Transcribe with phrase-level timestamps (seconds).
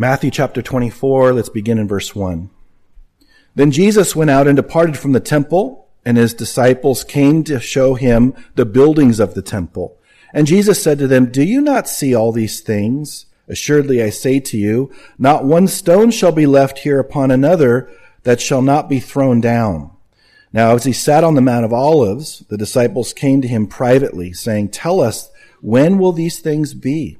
[0.00, 2.48] Matthew chapter 24, let's begin in verse 1.
[3.54, 7.96] Then Jesus went out and departed from the temple, and his disciples came to show
[7.96, 9.98] him the buildings of the temple.
[10.32, 13.26] And Jesus said to them, Do you not see all these things?
[13.46, 17.90] Assuredly I say to you, not one stone shall be left here upon another
[18.22, 19.90] that shall not be thrown down.
[20.50, 24.32] Now as he sat on the Mount of Olives, the disciples came to him privately,
[24.32, 25.28] saying, Tell us,
[25.60, 27.19] when will these things be?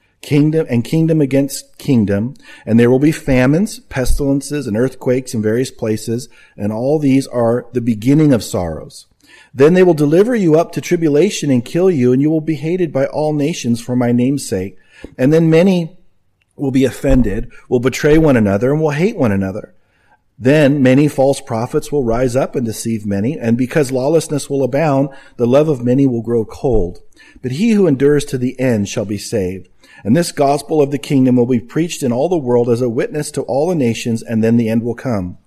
[0.21, 2.35] kingdom and kingdom against kingdom,
[2.65, 7.65] and there will be famines, pestilences, and earthquakes in various places, and all these are
[7.73, 9.07] the beginning of sorrows.
[9.53, 12.55] Then they will deliver you up to tribulation and kill you, and you will be
[12.55, 14.77] hated by all nations for my name's sake.
[15.17, 15.97] And then many
[16.55, 19.73] will be offended, will betray one another, and will hate one another.
[20.37, 25.09] Then many false prophets will rise up and deceive many, and because lawlessness will abound,
[25.37, 26.99] the love of many will grow cold.
[27.41, 29.69] But he who endures to the end shall be saved.
[30.03, 32.89] And this gospel of the kingdom will be preached in all the world as a
[32.89, 35.37] witness to all the nations, and then the end will come.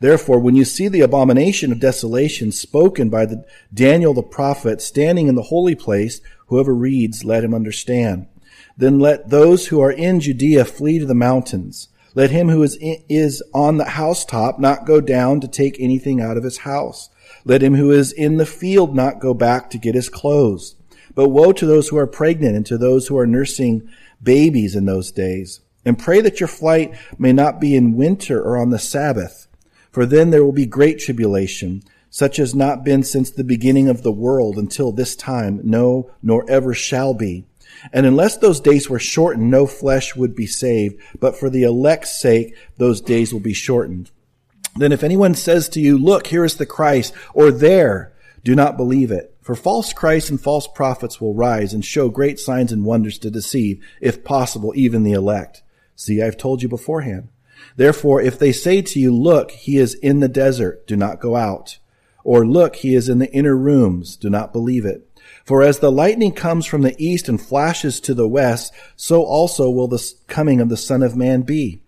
[0.00, 5.26] Therefore, when you see the abomination of desolation spoken by the Daniel the prophet standing
[5.26, 8.26] in the holy place, whoever reads, let him understand.
[8.76, 11.88] Then let those who are in Judea flee to the mountains.
[12.14, 16.20] Let him who is, in, is on the housetop not go down to take anything
[16.20, 17.10] out of his house.
[17.44, 20.76] Let him who is in the field not go back to get his clothes.
[21.18, 23.90] But woe to those who are pregnant and to those who are nursing
[24.22, 25.58] babies in those days.
[25.84, 29.48] And pray that your flight may not be in winter or on the Sabbath,
[29.90, 34.04] for then there will be great tribulation, such as not been since the beginning of
[34.04, 37.46] the world until this time, no, nor ever shall be.
[37.92, 42.20] And unless those days were shortened, no flesh would be saved, but for the elect's
[42.20, 44.12] sake, those days will be shortened.
[44.76, 48.12] Then if anyone says to you, look, here is the Christ, or there,
[48.44, 49.34] do not believe it.
[49.48, 53.30] For false Christs and false prophets will rise and show great signs and wonders to
[53.30, 55.62] deceive, if possible, even the elect.
[55.96, 57.30] See, I've told you beforehand.
[57.74, 61.34] Therefore, if they say to you, look, he is in the desert, do not go
[61.34, 61.78] out.
[62.24, 65.08] Or look, he is in the inner rooms, do not believe it.
[65.46, 69.70] For as the lightning comes from the east and flashes to the west, so also
[69.70, 71.80] will the coming of the Son of Man be.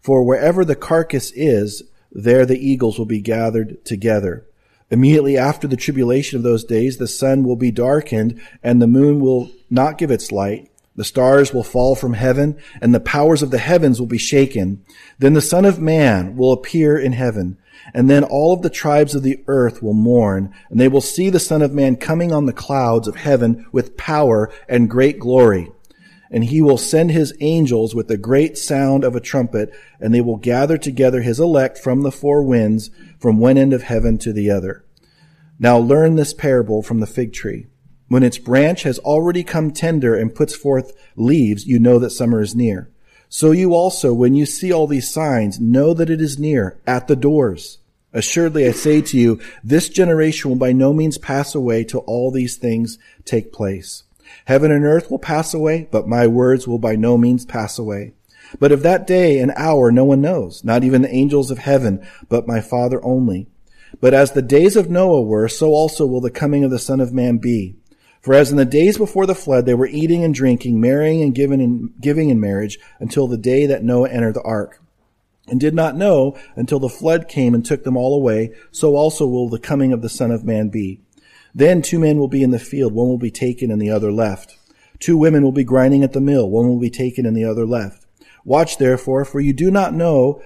[0.00, 4.44] For wherever the carcass is, there the eagles will be gathered together.
[4.90, 9.20] Immediately after the tribulation of those days, the sun will be darkened and the moon
[9.20, 10.70] will not give its light.
[10.94, 14.84] The stars will fall from heaven and the powers of the heavens will be shaken.
[15.18, 17.58] Then the son of man will appear in heaven.
[17.92, 21.30] And then all of the tribes of the earth will mourn and they will see
[21.30, 25.70] the son of man coming on the clouds of heaven with power and great glory
[26.30, 30.20] and he will send his angels with a great sound of a trumpet, and they
[30.20, 34.32] will gather together his elect from the four winds, from one end of heaven to
[34.32, 34.84] the other.
[35.58, 37.66] Now learn this parable from the fig tree.
[38.08, 42.40] When its branch has already come tender and puts forth leaves, you know that summer
[42.40, 42.90] is near.
[43.28, 47.08] So you also, when you see all these signs, know that it is near, at
[47.08, 47.78] the doors.
[48.12, 52.30] Assuredly, I say to you, this generation will by no means pass away till all
[52.30, 54.04] these things take place.
[54.44, 58.12] Heaven and earth will pass away, but my words will by no means pass away.
[58.58, 62.06] But of that day and hour no one knows, not even the angels of heaven,
[62.28, 63.48] but my Father only.
[64.00, 67.00] But as the days of Noah were, so also will the coming of the Son
[67.00, 67.76] of Man be.
[68.20, 71.34] For as in the days before the flood, they were eating and drinking, marrying and
[71.34, 74.82] giving in, giving in marriage until the day that Noah entered the ark,
[75.46, 79.26] and did not know until the flood came and took them all away, so also
[79.26, 81.00] will the coming of the Son of Man be.
[81.54, 84.10] Then two men will be in the field, one will be taken and the other
[84.10, 84.58] left.
[84.98, 87.64] Two women will be grinding at the mill, one will be taken and the other
[87.64, 88.05] left.
[88.46, 90.40] Watch therefore, for you do not know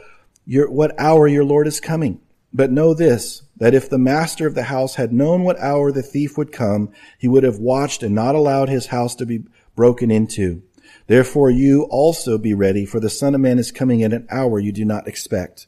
[0.46, 2.20] your, what hour your Lord is coming.
[2.50, 6.02] But know this, that if the master of the house had known what hour the
[6.02, 9.44] thief would come, he would have watched and not allowed his house to be
[9.76, 10.62] broken into.
[11.08, 14.58] Therefore you also be ready, for the Son of Man is coming at an hour
[14.58, 15.66] you do not expect.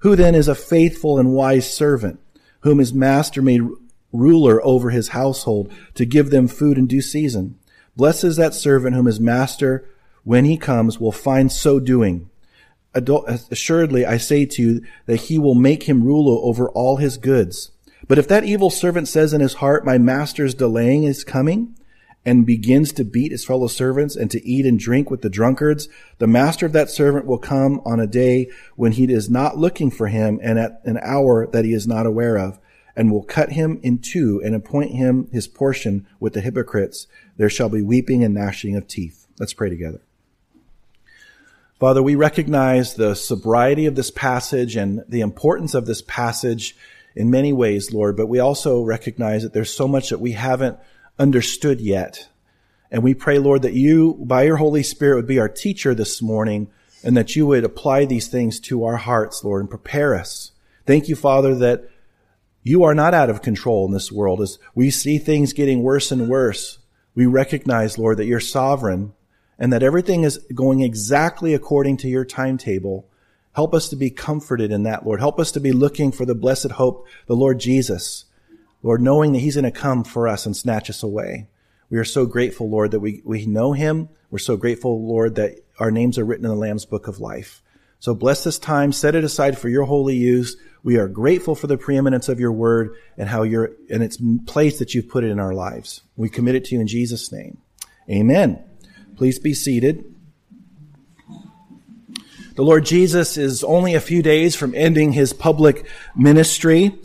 [0.00, 2.18] Who then is a faithful and wise servant,
[2.60, 3.62] whom his master made
[4.12, 7.56] ruler over his household to give them food in due season.
[7.94, 9.88] Blessed is that servant whom his master,
[10.28, 12.28] when he comes, will find so doing.
[12.94, 17.70] Assuredly, I say to you that he will make him ruler over all his goods.
[18.06, 21.74] But if that evil servant says in his heart, my master is delaying his coming,
[22.26, 25.88] and begins to beat his fellow servants and to eat and drink with the drunkards,
[26.18, 29.90] the master of that servant will come on a day when he is not looking
[29.90, 32.58] for him and at an hour that he is not aware of
[32.94, 37.06] and will cut him in two and appoint him his portion with the hypocrites.
[37.38, 39.26] There shall be weeping and gnashing of teeth.
[39.38, 40.02] Let's pray together.
[41.78, 46.76] Father, we recognize the sobriety of this passage and the importance of this passage
[47.14, 50.76] in many ways, Lord, but we also recognize that there's so much that we haven't
[51.20, 52.28] understood yet.
[52.90, 56.20] And we pray, Lord, that you, by your Holy Spirit, would be our teacher this
[56.20, 56.68] morning
[57.04, 60.50] and that you would apply these things to our hearts, Lord, and prepare us.
[60.84, 61.88] Thank you, Father, that
[62.64, 64.40] you are not out of control in this world.
[64.40, 66.78] As we see things getting worse and worse,
[67.14, 69.12] we recognize, Lord, that you're sovereign
[69.58, 73.08] and that everything is going exactly according to your timetable.
[73.52, 75.20] Help us to be comforted in that, Lord.
[75.20, 78.24] Help us to be looking for the blessed hope, the Lord Jesus.
[78.82, 81.48] Lord, knowing that he's going to come for us and snatch us away.
[81.90, 84.10] We are so grateful, Lord, that we, we know him.
[84.30, 87.62] We're so grateful, Lord, that our names are written in the Lamb's book of life.
[87.98, 90.56] So bless this time, set it aside for your holy use.
[90.84, 94.78] We are grateful for the preeminence of your word and how you're, and its place
[94.78, 96.02] that you've put it in our lives.
[96.16, 97.58] We commit it to you in Jesus' name.
[98.08, 98.67] Amen.
[99.18, 100.04] Please be seated.
[102.54, 106.96] The Lord Jesus is only a few days from ending his public ministry.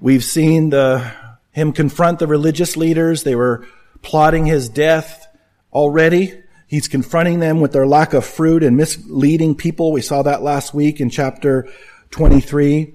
[0.00, 1.08] We've seen the,
[1.52, 3.22] him confront the religious leaders.
[3.22, 3.64] They were
[4.02, 5.28] plotting his death
[5.72, 6.34] already.
[6.66, 9.92] He's confronting them with their lack of fruit and misleading people.
[9.92, 11.68] We saw that last week in chapter
[12.10, 12.92] 23.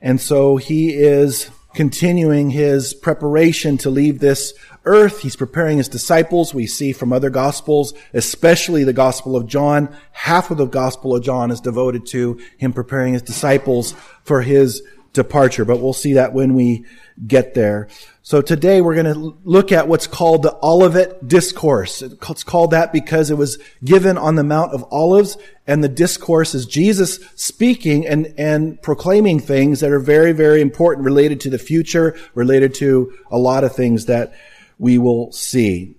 [0.00, 4.52] And so he is continuing his preparation to leave this
[4.84, 5.20] earth.
[5.20, 6.54] He's preparing his disciples.
[6.54, 11.22] We see from other gospels, especially the gospel of John, half of the gospel of
[11.22, 13.94] John is devoted to him preparing his disciples
[14.24, 15.64] for his departure.
[15.64, 16.84] But we'll see that when we
[17.26, 17.88] get there.
[18.22, 22.02] So today we're going to look at what's called the Olivet Discourse.
[22.02, 25.36] It's called that because it was given on the Mount of Olives
[25.66, 31.04] and the discourse is Jesus speaking and, and proclaiming things that are very, very important
[31.04, 34.32] related to the future, related to a lot of things that
[34.78, 35.96] we will see.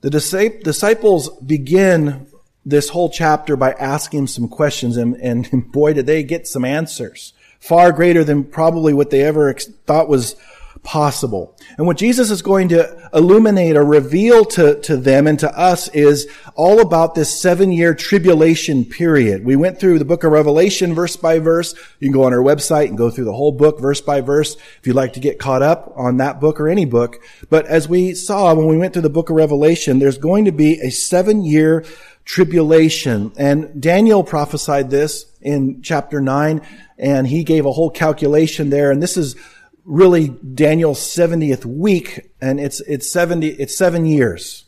[0.00, 2.26] The disciples begin
[2.66, 7.32] this whole chapter by asking some questions and, and boy did they get some answers.
[7.60, 10.36] Far greater than probably what they ever thought was
[10.84, 11.56] possible.
[11.78, 15.88] And what Jesus is going to illuminate or reveal to, to them and to us
[15.88, 19.44] is all about this seven year tribulation period.
[19.44, 21.74] We went through the book of Revelation verse by verse.
[21.98, 24.56] You can go on our website and go through the whole book verse by verse
[24.78, 27.16] if you'd like to get caught up on that book or any book.
[27.48, 30.52] But as we saw when we went through the book of Revelation, there's going to
[30.52, 31.84] be a seven year
[32.24, 33.32] tribulation.
[33.36, 36.62] And Daniel prophesied this in chapter 9
[36.98, 38.90] and he gave a whole calculation there.
[38.90, 39.36] And this is
[39.84, 44.64] really Daniel's 70th week and it's, it's 70, it's seven years.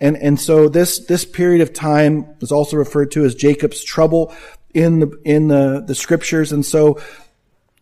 [0.00, 4.34] And, and so this, this period of time is also referred to as Jacob's trouble
[4.74, 6.52] in the, in the, the scriptures.
[6.52, 7.00] And so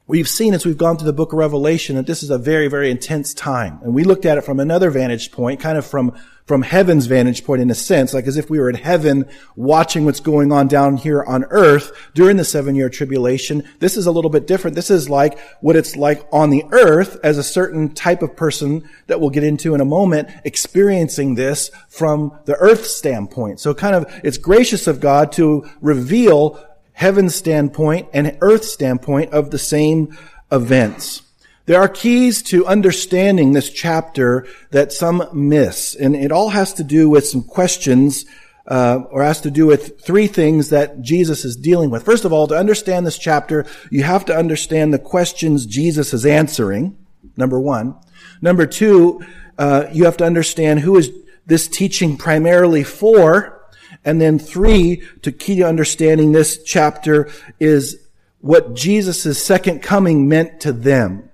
[0.07, 2.69] we've seen as we've gone through the book of Revelation that this is a very,
[2.69, 3.81] very intense time.
[3.83, 6.17] And we looked at it from another vantage point, kind of from
[6.47, 10.05] from heaven's vantage point in a sense, like as if we were in heaven watching
[10.05, 13.65] what's going on down here on earth during the seven year tribulation.
[13.81, 14.77] This is a little bit different.
[14.77, 18.89] This is like what it's like on the earth as a certain type of person
[19.09, 23.59] that we'll get into in a moment experiencing this from the earth standpoint.
[23.59, 26.65] So kind of it's gracious of God to reveal
[26.97, 30.17] heaven's standpoint and earth's standpoint of the same
[30.51, 31.21] events.
[31.67, 36.85] There are keys to understanding this chapter that some miss, and it all has to
[36.85, 38.25] do with some questions,
[38.67, 42.03] uh, or has to do with three things that Jesus is dealing with.
[42.03, 46.25] First of all, to understand this chapter, you have to understand the questions Jesus is
[46.25, 46.97] answering.
[47.37, 47.95] Number one.
[48.41, 49.21] Number two,
[49.59, 51.11] uh, you have to understand who is
[51.45, 53.66] this teaching primarily for.
[54.07, 57.29] And then three, to key to understanding this chapter
[57.61, 57.99] is
[58.41, 61.29] what Jesus' second coming meant to them.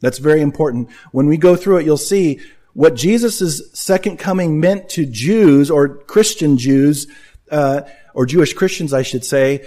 [0.00, 0.90] That's very important.
[1.12, 2.40] When we go through it, you'll see
[2.74, 7.06] what Jesus' second coming meant to Jews or Christian Jews,
[7.50, 7.82] uh,
[8.14, 9.64] or Jewish Christians, I should say,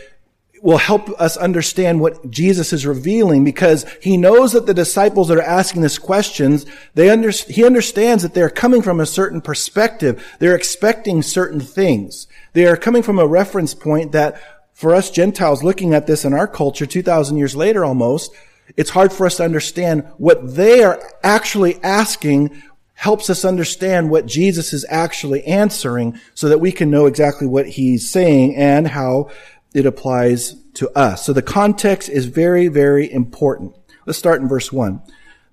[0.62, 5.38] will help us understand what Jesus is revealing because he knows that the disciples that
[5.38, 10.24] are asking these questions, they under, he understands that they're coming from a certain perspective.
[10.40, 12.28] They're expecting certain things.
[12.54, 14.40] They are coming from a reference point that
[14.74, 18.32] for us Gentiles looking at this in our culture 2,000 years later almost,
[18.78, 22.62] it's hard for us to understand what they are actually asking
[22.94, 27.68] helps us understand what Jesus is actually answering so that we can know exactly what
[27.68, 29.32] he's saying and how
[29.74, 31.26] it applies to us.
[31.26, 33.76] So the context is very, very important.
[34.06, 35.02] Let's start in verse one.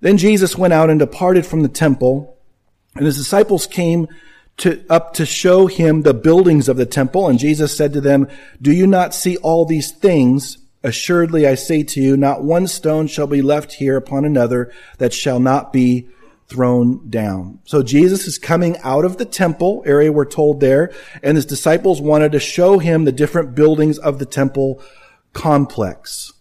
[0.01, 2.37] Then Jesus went out and departed from the temple
[2.95, 4.07] and his disciples came
[4.57, 7.27] to, up to show him the buildings of the temple.
[7.27, 8.27] And Jesus said to them,
[8.61, 10.57] do you not see all these things?
[10.83, 15.13] Assuredly, I say to you, not one stone shall be left here upon another that
[15.13, 16.07] shall not be
[16.49, 17.59] thrown down.
[17.65, 20.91] So Jesus is coming out of the temple area we're told there,
[21.21, 24.81] and his disciples wanted to show him the different buildings of the temple
[25.31, 26.33] complex.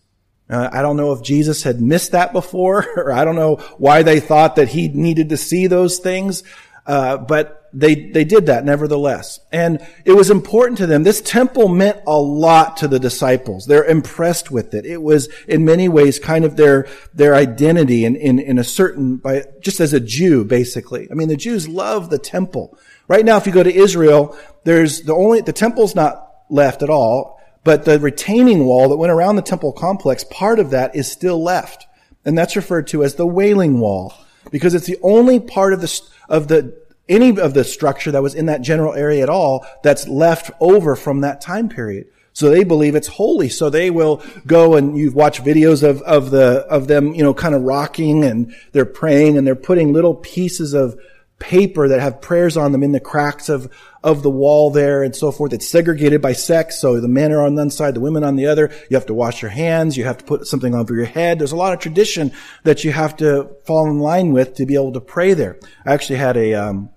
[0.50, 4.02] Uh, I don't know if Jesus had missed that before, or I don't know why
[4.02, 6.42] they thought that he needed to see those things.
[6.86, 11.02] Uh, but they they did that nevertheless, and it was important to them.
[11.02, 13.66] This temple meant a lot to the disciples.
[13.66, 14.86] They're impressed with it.
[14.86, 19.16] It was in many ways kind of their their identity in in, in a certain
[19.16, 21.08] by just as a Jew basically.
[21.10, 22.78] I mean, the Jews love the temple.
[23.06, 26.90] Right now, if you go to Israel, there's the only the temple's not left at
[26.90, 31.10] all, but the retaining wall that went around the temple complex, part of that is
[31.10, 31.86] still left,
[32.24, 34.14] and that's referred to as the Wailing Wall
[34.50, 36.74] because it's the only part of the of the
[37.08, 40.96] any of the structure that was in that general area at all that's left over
[40.96, 42.08] from that time period.
[42.32, 43.48] So they believe it's holy.
[43.48, 47.34] So they will go and you watch videos of, of the, of them, you know,
[47.34, 50.96] kind of rocking and they're praying and they're putting little pieces of
[51.40, 53.72] paper that have prayers on them in the cracks of,
[54.04, 55.52] of the wall there and so forth.
[55.52, 56.80] It's segregated by sex.
[56.80, 58.70] So the men are on one side, the women on the other.
[58.88, 59.96] You have to wash your hands.
[59.96, 61.40] You have to put something over your head.
[61.40, 62.30] There's a lot of tradition
[62.62, 65.58] that you have to fall in line with to be able to pray there.
[65.84, 66.90] I actually had a, um,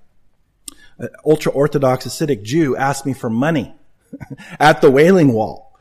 [1.26, 3.74] ultra Orthodox Hasidic Jew asked me for money
[4.60, 5.72] at the Wailing Wall.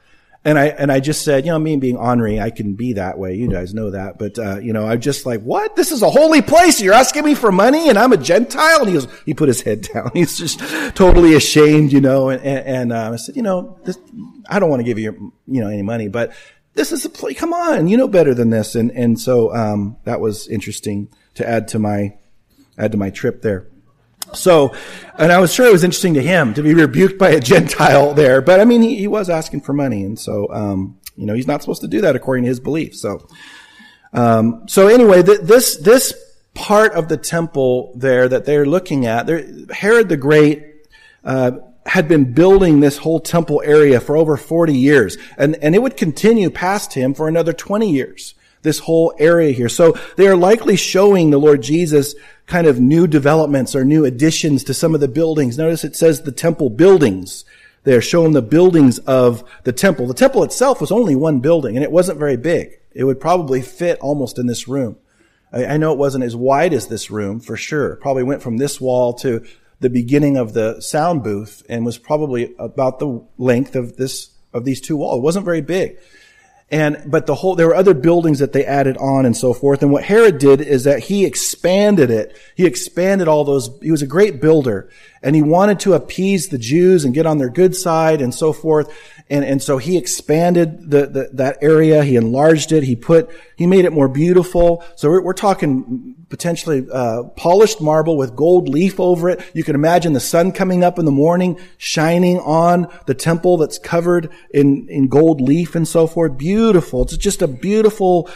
[0.42, 3.18] And I, and I just said, you know, me being ornery, I can be that
[3.18, 3.34] way.
[3.34, 4.18] You guys know that.
[4.18, 5.76] But, uh, you know, I'm just like, what?
[5.76, 6.80] This is a holy place.
[6.80, 8.86] You're asking me for money and I'm a Gentile?
[8.86, 10.10] And he he put his head down.
[10.14, 10.60] He's just
[10.96, 13.98] totally ashamed, you know, and, and, uh, I said, you know, this,
[14.48, 16.32] I don't want to give you, you know, any money, but
[16.72, 17.38] this is a place.
[17.38, 17.86] Come on.
[17.86, 18.74] You know better than this.
[18.74, 22.16] And, and so, um, that was interesting to add to my,
[22.78, 23.66] add to my trip there.
[24.34, 24.74] So,
[25.18, 28.14] and I was sure it was interesting to him to be rebuked by a Gentile
[28.14, 30.04] there, but I mean, he, he was asking for money.
[30.04, 32.96] And so, um, you know, he's not supposed to do that according to his belief.
[32.96, 33.28] So,
[34.12, 36.14] um, so anyway, th- this, this
[36.54, 39.28] part of the temple there that they're looking at,
[39.70, 40.66] Herod the Great,
[41.24, 41.52] uh,
[41.86, 45.96] had been building this whole temple area for over 40 years and, and it would
[45.96, 49.68] continue past him for another 20 years this whole area here.
[49.68, 52.14] So they are likely showing the Lord Jesus
[52.46, 55.56] kind of new developments or new additions to some of the buildings.
[55.56, 57.44] Notice it says the temple buildings.
[57.84, 60.06] They're showing the buildings of the temple.
[60.06, 62.78] The temple itself was only one building and it wasn't very big.
[62.92, 64.96] It would probably fit almost in this room.
[65.52, 67.96] I, I know it wasn't as wide as this room for sure.
[67.96, 69.44] Probably went from this wall to
[69.80, 74.64] the beginning of the sound booth and was probably about the length of this, of
[74.64, 75.18] these two walls.
[75.18, 75.96] It wasn't very big.
[76.70, 79.82] And, but the whole, there were other buildings that they added on and so forth.
[79.82, 82.36] And what Herod did is that he expanded it.
[82.54, 84.88] He expanded all those, he was a great builder
[85.22, 88.52] and he wanted to appease the Jews and get on their good side and so
[88.52, 88.90] forth.
[89.28, 92.02] And, and so he expanded the, the, that area.
[92.02, 92.82] He enlarged it.
[92.82, 94.82] He put, he made it more beautiful.
[94.96, 99.44] So we're, we're talking potentially uh, polished marble with gold leaf over it.
[99.52, 103.78] You can imagine the sun coming up in the morning, shining on the temple that's
[103.78, 106.38] covered in, in gold leaf and so forth.
[106.38, 107.02] Beautiful.
[107.02, 108.30] It's just a beautiful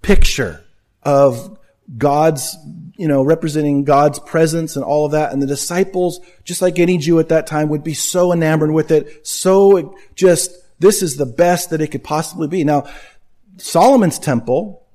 [0.00, 0.64] picture
[1.02, 1.58] of
[1.98, 2.56] God's,
[3.00, 5.32] you know, representing God's presence and all of that.
[5.32, 8.90] And the disciples, just like any Jew at that time, would be so enamored with
[8.90, 12.62] it, so just, this is the best that it could possibly be.
[12.62, 12.86] Now,
[13.56, 14.86] Solomon's temple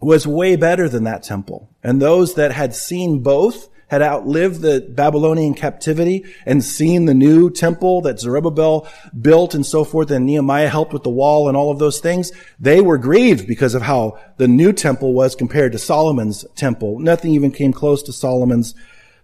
[0.00, 1.70] was way better than that temple.
[1.84, 7.50] And those that had seen both had outlived the Babylonian captivity and seen the new
[7.50, 8.88] temple that Zerubbabel
[9.20, 12.32] built and so forth, and Nehemiah helped with the wall and all of those things,
[12.58, 17.00] they were grieved because of how the new temple was compared to Solomon's temple.
[17.00, 18.74] Nothing even came close to Solomon's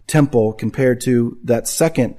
[0.07, 2.17] temple compared to that second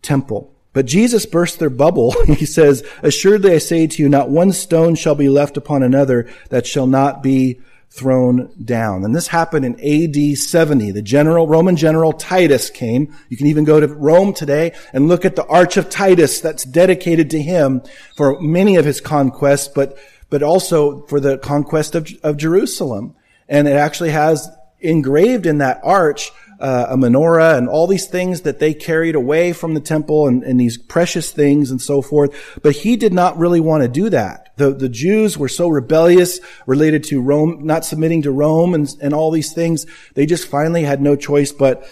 [0.00, 0.54] temple.
[0.72, 2.12] But Jesus burst their bubble.
[2.28, 6.28] he says, Assuredly I say to you, not one stone shall be left upon another
[6.50, 9.04] that shall not be thrown down.
[9.04, 10.90] And this happened in AD 70.
[10.92, 13.14] The general, Roman general Titus came.
[13.28, 16.64] You can even go to Rome today and look at the Arch of Titus that's
[16.64, 17.82] dedicated to him
[18.16, 19.98] for many of his conquests, but,
[20.30, 23.14] but also for the conquest of, of Jerusalem.
[23.48, 24.48] And it actually has
[24.80, 26.30] engraved in that arch
[26.60, 30.42] uh, a menorah and all these things that they carried away from the temple and,
[30.42, 32.58] and, these precious things and so forth.
[32.62, 34.56] But he did not really want to do that.
[34.56, 39.14] The, the Jews were so rebellious related to Rome, not submitting to Rome and, and
[39.14, 39.86] all these things.
[40.14, 41.84] They just finally had no choice but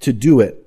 [0.00, 0.59] to do it.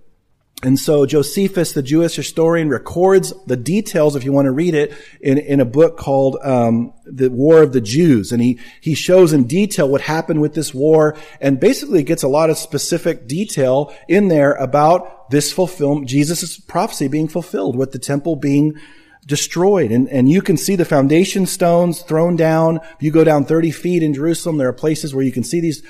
[0.64, 4.94] And so Josephus, the Jewish historian, records the details, if you want to read it,
[5.20, 9.34] in, in a book called um, "The War of the Jews," and he he shows
[9.34, 13.94] in detail what happened with this war, and basically gets a lot of specific detail
[14.08, 18.80] in there about this fulfillment, Jesus' prophecy being fulfilled, with the temple being
[19.26, 19.92] destroyed.
[19.92, 22.78] And, and you can see the foundation stones thrown down.
[22.78, 25.62] If you go down 30 feet in Jerusalem, there are places where you can see
[25.62, 25.82] these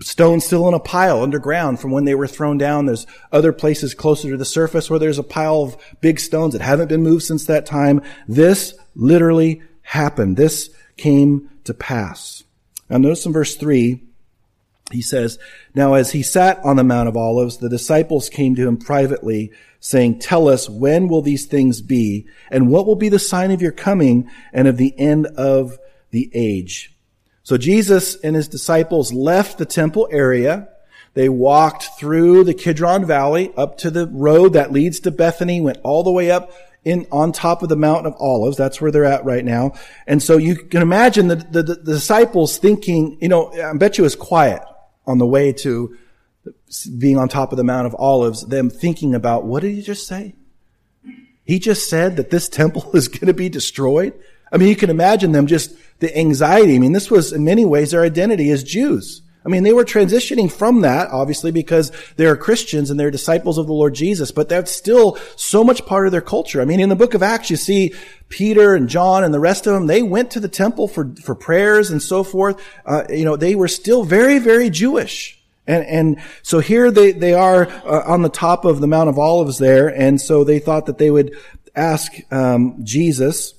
[0.00, 2.86] stones still in a pile underground from when they were thrown down.
[2.86, 6.62] There's other places closer to the surface where there's a pile of big stones that
[6.62, 8.02] haven't been moved since that time.
[8.28, 10.36] This literally happened.
[10.36, 12.44] This came to pass.
[12.88, 14.02] Now notice in verse three,
[14.92, 15.38] he says,
[15.74, 19.52] Now as he sat on the Mount of Olives, the disciples came to him privately,
[19.78, 22.26] saying, Tell us, when will these things be?
[22.50, 25.78] And what will be the sign of your coming and of the end of
[26.10, 26.89] the age?
[27.50, 30.68] So Jesus and his disciples left the temple area.
[31.14, 35.78] They walked through the Kidron Valley up to the road that leads to Bethany, went
[35.82, 36.52] all the way up
[36.84, 38.56] in on top of the mountain of olives.
[38.56, 39.72] That's where they're at right now.
[40.06, 44.04] And so you can imagine the, the, the disciples thinking, you know, I bet you
[44.04, 44.62] it was quiet
[45.04, 45.98] on the way to
[46.98, 50.06] being on top of the Mount of Olives, them thinking about, what did he just
[50.06, 50.36] say?
[51.42, 54.14] He just said that this temple is going to be destroyed.
[54.52, 56.74] I mean, you can imagine them just the anxiety.
[56.74, 59.22] I mean, this was in many ways their identity as Jews.
[59.44, 63.56] I mean, they were transitioning from that, obviously, because they are Christians and they're disciples
[63.56, 66.60] of the Lord Jesus, but that's still so much part of their culture.
[66.60, 67.94] I mean, in the book of Acts, you see
[68.28, 71.34] Peter and John and the rest of them, they went to the temple for, for
[71.34, 72.62] prayers and so forth.
[72.84, 75.40] Uh, you know, they were still very, very Jewish.
[75.66, 79.18] And, and so here they, they are uh, on the top of the Mount of
[79.18, 79.88] Olives there.
[79.88, 81.34] And so they thought that they would
[81.74, 83.54] ask, um, Jesus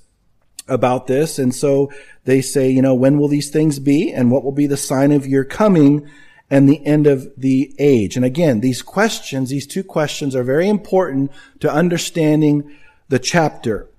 [0.72, 1.38] about this.
[1.38, 1.92] And so
[2.24, 4.12] they say, you know, when will these things be?
[4.12, 6.10] And what will be the sign of your coming
[6.50, 8.16] and the end of the age?
[8.16, 12.76] And again, these questions, these two questions are very important to understanding
[13.10, 13.90] the chapter.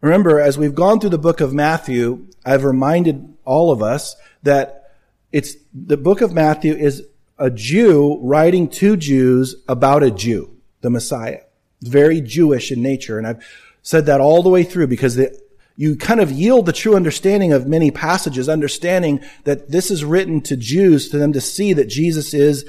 [0.00, 4.92] Remember, as we've gone through the book of Matthew, I've reminded all of us that
[5.32, 7.06] it's, the book of Matthew is
[7.38, 11.40] a Jew writing to Jews about a Jew, the Messiah.
[11.82, 13.18] Very Jewish in nature.
[13.18, 13.44] And I've
[13.82, 15.38] said that all the way through because the
[15.76, 20.40] you kind of yield the true understanding of many passages, understanding that this is written
[20.42, 22.64] to Jews, to them to see that Jesus is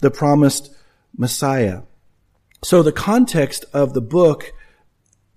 [0.00, 0.74] the promised
[1.16, 1.82] Messiah.
[2.62, 4.52] So the context of the book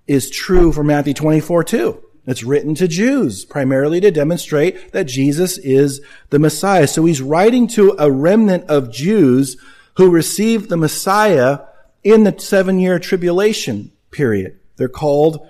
[0.06, 2.04] is true for Matthew 24 too.
[2.26, 6.88] It's written to Jews, primarily to demonstrate that Jesus is the Messiah.
[6.88, 9.58] So he's writing to a remnant of Jews
[9.98, 11.60] who received the Messiah
[12.04, 14.60] in the seven year tribulation period.
[14.78, 15.48] They're called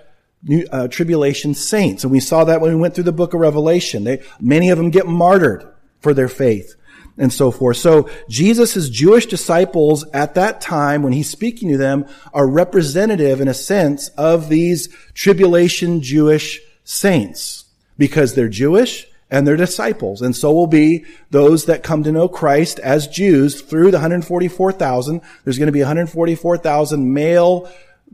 [0.70, 2.04] uh, tribulation saints.
[2.04, 4.04] And we saw that when we went through the book of Revelation.
[4.04, 5.66] They, many of them get martyred
[6.00, 6.74] for their faith
[7.16, 7.76] and so forth.
[7.76, 13.48] So Jesus' Jewish disciples at that time, when he's speaking to them, are representative in
[13.48, 17.64] a sense of these tribulation Jewish saints
[17.96, 20.22] because they're Jewish and they're disciples.
[20.22, 25.20] And so will be those that come to know Christ as Jews through the 144,000.
[25.44, 27.72] There's going to be 144,000 male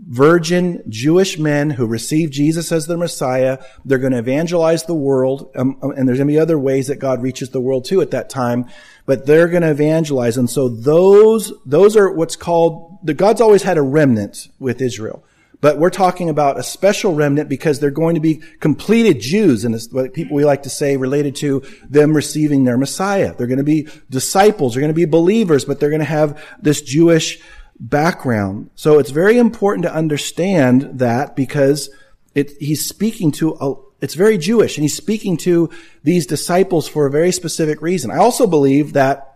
[0.09, 3.59] virgin Jewish men who receive Jesus as their Messiah.
[3.85, 5.51] They're going to evangelize the world.
[5.55, 8.01] Um, um and there's going to be other ways that God reaches the world too
[8.01, 8.67] at that time,
[9.07, 10.37] but they're going to evangelize.
[10.37, 15.25] And so those, those are what's called, the God's always had a remnant with Israel.
[15.61, 19.75] But we're talking about a special remnant because they're going to be completed Jews, and
[19.75, 23.35] it's what people we like to say related to them receiving their Messiah.
[23.35, 26.43] They're going to be disciples, they're going to be believers, but they're going to have
[26.63, 27.43] this Jewish
[27.81, 28.71] background.
[28.75, 31.91] So it's very important to understand that because
[32.35, 35.71] it, he's speaking to a, it's very Jewish and he's speaking to
[36.05, 38.11] these disciples for a very specific reason.
[38.11, 39.30] I also believe that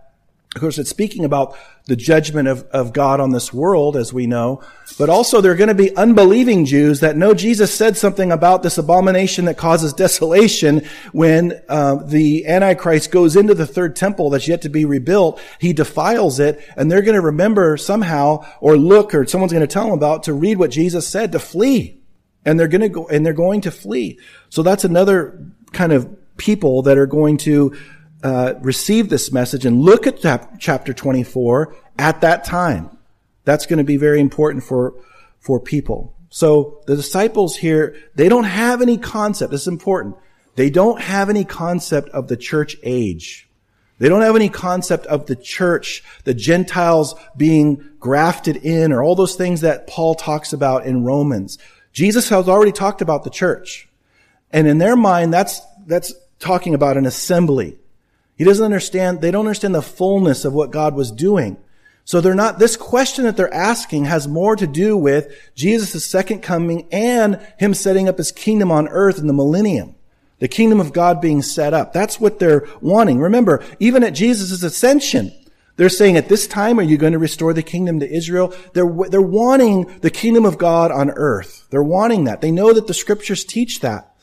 [0.55, 4.27] of course, it's speaking about the judgment of, of God on this world, as we
[4.29, 4.63] know,
[4.97, 8.63] but also there are going to be unbelieving Jews that know Jesus said something about
[8.63, 14.47] this abomination that causes desolation when uh, the Antichrist goes into the third temple that's
[14.47, 15.41] yet to be rebuilt.
[15.59, 19.73] He defiles it, and they're going to remember somehow, or look, or someone's going to
[19.73, 21.99] tell them about to read what Jesus said to flee,
[22.45, 24.21] and they're going to go, and they're going to flee.
[24.51, 27.77] So that's another kind of people that are going to
[28.25, 30.19] uh, receive this message and look at
[30.59, 32.97] chapter 24 at that time.
[33.45, 34.95] That's going to be very important for,
[35.39, 36.17] for people.
[36.31, 39.53] So the disciples here, they don't have any concept.
[39.53, 40.17] This is important.
[40.57, 43.47] They don't have any concept of the church age.
[43.99, 49.15] They don't have any concept of the church, the Gentiles being grafted in, or all
[49.15, 51.59] those things that Paul talks about in Romans.
[51.93, 53.87] Jesus has already talked about the church.
[54.51, 57.79] And in their mind, that's, that's talking about an assembly.
[58.37, 61.57] He doesn't understand, they don't understand the fullness of what God was doing.
[62.05, 66.41] So they're not, this question that they're asking has more to do with Jesus' second
[66.43, 69.95] coming and him setting up his kingdom on earth in the millennium.
[70.41, 71.93] The kingdom of God being set up.
[71.93, 73.21] That's what they're wanting.
[73.21, 75.33] Remember, even at Jesus' ascension,
[75.77, 78.55] They're saying at this time, are you going to restore the kingdom to Israel?
[78.75, 81.67] They're, they're wanting the kingdom of God on earth.
[81.71, 82.41] They're wanting that.
[82.41, 84.14] They know that the scriptures teach that.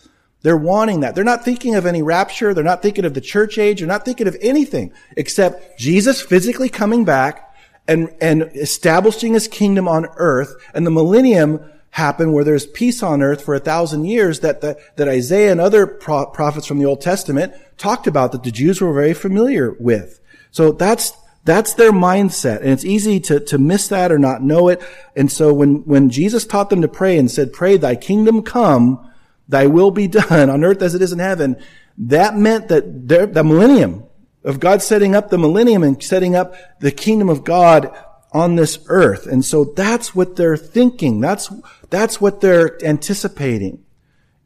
[0.43, 1.13] They're wanting that.
[1.13, 2.53] They're not thinking of any rapture.
[2.53, 3.79] They're not thinking of the church age.
[3.79, 7.53] They're not thinking of anything except Jesus physically coming back
[7.87, 11.59] and, and establishing his kingdom on earth and the millennium
[11.91, 15.59] happen where there's peace on earth for a thousand years that, the, that Isaiah and
[15.59, 19.75] other pro- prophets from the Old Testament talked about that the Jews were very familiar
[19.77, 20.19] with.
[20.51, 21.11] So that's,
[21.43, 22.61] that's their mindset.
[22.61, 24.81] And it's easy to, to miss that or not know it.
[25.15, 29.10] And so when, when Jesus taught them to pray and said, pray thy kingdom come,
[29.51, 31.61] thy will be done on earth as it is in heaven,
[31.97, 34.05] that meant that the millennium
[34.43, 37.95] of God setting up the millennium and setting up the kingdom of God
[38.31, 39.27] on this earth.
[39.27, 41.19] And so that's what they're thinking.
[41.19, 41.53] That's,
[41.89, 43.83] that's what they're anticipating.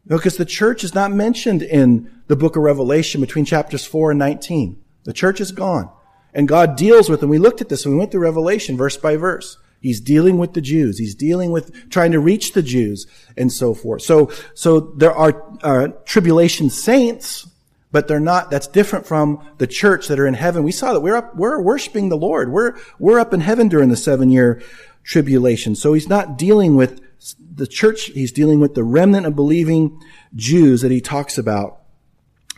[0.08, 4.20] Because the church is not mentioned in the book of Revelation between chapters 4 and
[4.20, 4.82] 19.
[5.04, 5.89] The church is gone.
[6.34, 7.30] And God deals with them.
[7.30, 9.58] We looked at this when we went through Revelation verse by verse.
[9.86, 10.98] He's dealing with the Jews.
[10.98, 13.06] He's dealing with trying to reach the Jews
[13.38, 14.02] and so forth.
[14.02, 17.48] So, so there are uh, tribulation saints,
[17.91, 18.50] but they're not.
[18.50, 20.63] That's different from the church that are in heaven.
[20.63, 22.52] We saw that we're up, we're worshiping the Lord.
[22.52, 24.60] We're we're up in heaven during the seven year
[25.04, 25.76] tribulation.
[25.76, 27.00] So he's not dealing with
[27.39, 28.06] the church.
[28.06, 30.02] He's dealing with the remnant of believing
[30.34, 31.82] Jews that he talks about.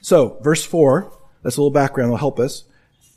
[0.01, 1.11] So, verse four.
[1.43, 2.09] That's a little background.
[2.09, 2.63] Will help us.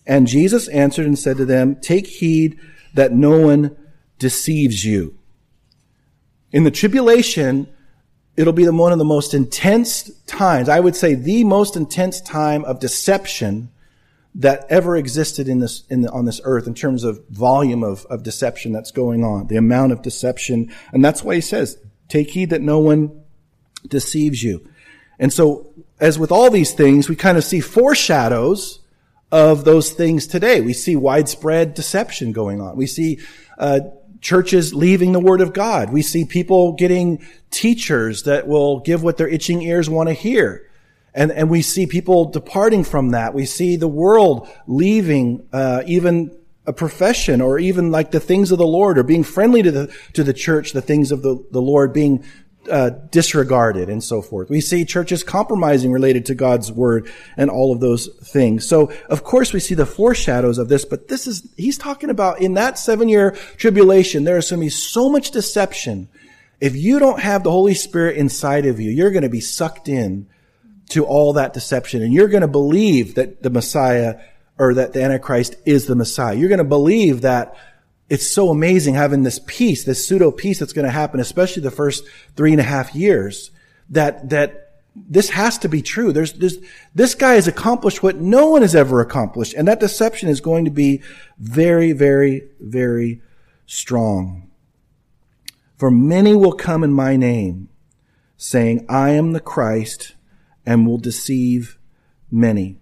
[0.05, 2.59] And Jesus answered and said to them, Take heed
[2.95, 3.77] that no one
[4.21, 5.19] deceives you.
[6.53, 7.67] In the tribulation,
[8.37, 10.69] it'll be one of the most intense times.
[10.69, 13.71] I would say the most intense time of deception
[14.37, 18.07] that ever existed in this, in the, on this earth in terms of volume of,
[18.07, 20.73] of deception that's going on, the amount of deception.
[20.93, 21.79] And that's why he says,
[22.09, 23.23] take heed that no one
[23.89, 24.69] deceives you.
[25.19, 28.81] And so, as with all these things, we kind of see foreshadows
[29.33, 30.61] of those things today.
[30.61, 32.77] We see widespread deception going on.
[32.77, 33.19] We see
[33.59, 33.81] uh,
[34.21, 35.91] churches leaving the Word of God.
[35.91, 40.67] We see people getting teachers that will give what their itching ears want to hear.
[41.15, 43.35] And, and we see people departing from that.
[43.35, 48.59] We see the world leaving uh, even a profession or even like the things of
[48.59, 51.63] the Lord or being friendly to the, to the church, the things of the, the
[51.63, 52.25] Lord being
[52.69, 54.51] uh, disregarded and so forth.
[54.51, 58.69] We see churches compromising related to God's word and all of those things.
[58.69, 62.41] So, of course, we see the foreshadows of this, but this is, he's talking about
[62.41, 66.09] in that seven year tribulation, there is going to be so much deception.
[66.61, 69.89] If you don't have the Holy Spirit inside of you, you're going to be sucked
[69.89, 70.27] in
[70.91, 74.21] to all that deception and you're going to believe that the Messiah
[74.59, 76.35] or that the Antichrist is the Messiah.
[76.37, 77.57] You're going to believe that
[78.11, 81.71] it's so amazing having this peace, this pseudo peace that's going to happen, especially the
[81.71, 82.05] first
[82.37, 83.53] three and a half years,
[83.89, 86.13] that, that this has to be true.
[86.13, 86.59] There's, there's,
[86.93, 89.55] this guy has accomplished what no one has ever accomplished.
[89.55, 91.03] And that deception is going to be
[91.39, 93.23] very, very, very
[93.67, 94.51] strong.
[95.79, 97.69] For many will come in my name
[98.37, 100.17] saying, I am the Christ
[100.67, 101.79] and will deceive
[102.29, 102.81] many.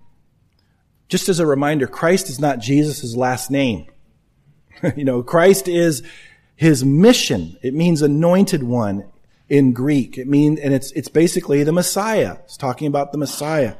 [1.07, 3.89] Just as a reminder, Christ is not Jesus' last name.
[4.97, 6.03] you know, Christ is
[6.57, 7.57] his mission.
[7.63, 9.05] It means anointed one
[9.49, 10.19] in Greek.
[10.19, 12.39] It means, and it's, it's basically the Messiah.
[12.45, 13.75] It's talking about the Messiah.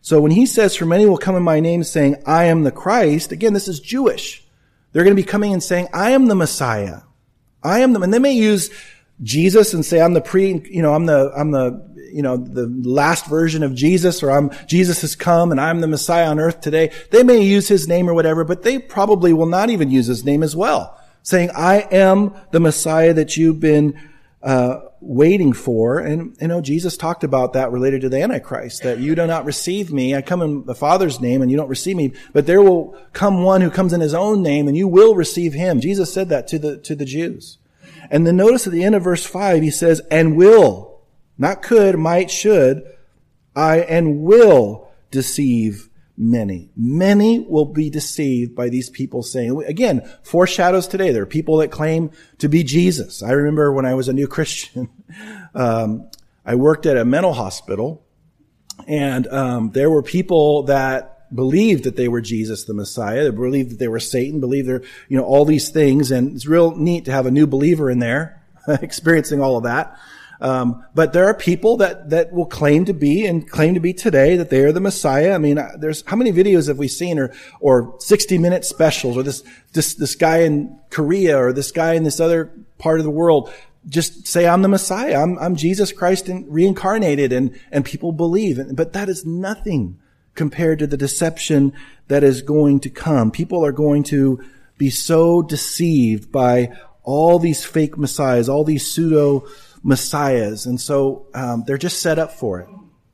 [0.00, 2.70] So when he says, for many will come in my name saying, I am the
[2.70, 4.44] Christ, again, this is Jewish.
[4.92, 7.00] They're going to be coming and saying, I am the Messiah.
[7.62, 8.70] I am the, and they may use
[9.22, 12.66] Jesus and say, I'm the pre, you know, I'm the, I'm the, you know, the
[12.66, 16.60] last version of Jesus or I'm, Jesus has come and I'm the Messiah on earth
[16.60, 16.92] today.
[17.10, 20.24] They may use his name or whatever, but they probably will not even use his
[20.24, 20.98] name as well.
[21.22, 24.00] Saying, I am the Messiah that you've been,
[24.42, 25.98] uh, waiting for.
[25.98, 29.44] And, you know, Jesus talked about that related to the Antichrist, that you do not
[29.44, 30.14] receive me.
[30.14, 33.42] I come in the Father's name and you don't receive me, but there will come
[33.42, 35.80] one who comes in his own name and you will receive him.
[35.80, 37.57] Jesus said that to the, to the Jews.
[38.10, 41.00] And then notice at the end of verse five, he says, and will
[41.36, 42.82] not could, might, should,
[43.54, 46.70] I and will deceive many.
[46.76, 51.12] Many will be deceived by these people saying, again, foreshadows today.
[51.12, 53.22] There are people that claim to be Jesus.
[53.22, 54.88] I remember when I was a new Christian,
[55.54, 56.10] um,
[56.44, 58.04] I worked at a mental hospital
[58.86, 63.24] and um, there were people that believed that they were Jesus, the Messiah.
[63.24, 66.10] They believed that they were Satan, believed they're, you know, all these things.
[66.10, 69.98] And it's real neat to have a new believer in there experiencing all of that.
[70.40, 73.92] Um, but there are people that that will claim to be and claim to be
[73.92, 75.34] today that they are the Messiah.
[75.34, 79.16] I mean, uh, there's how many videos have we seen, or or 60 minute specials,
[79.16, 83.04] or this this this guy in Korea, or this guy in this other part of
[83.04, 83.52] the world
[83.88, 85.20] just say I'm the Messiah.
[85.20, 88.60] I'm I'm Jesus Christ reincarnated, and and people believe.
[88.74, 89.98] But that is nothing
[90.34, 91.72] compared to the deception
[92.08, 93.30] that is going to come.
[93.30, 94.42] People are going to
[94.76, 99.46] be so deceived by all these fake messiahs, all these pseudo
[99.82, 100.66] messiahs.
[100.66, 102.68] And so um, they're just set up for it.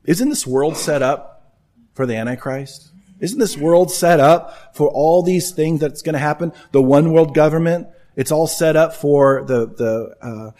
[0.05, 1.55] Isn't this world set up
[1.93, 2.91] for the Antichrist?
[3.19, 6.51] Isn't this world set up for all these things that's going to happen?
[6.71, 10.51] The one world government, it's all set up for the, the, uh,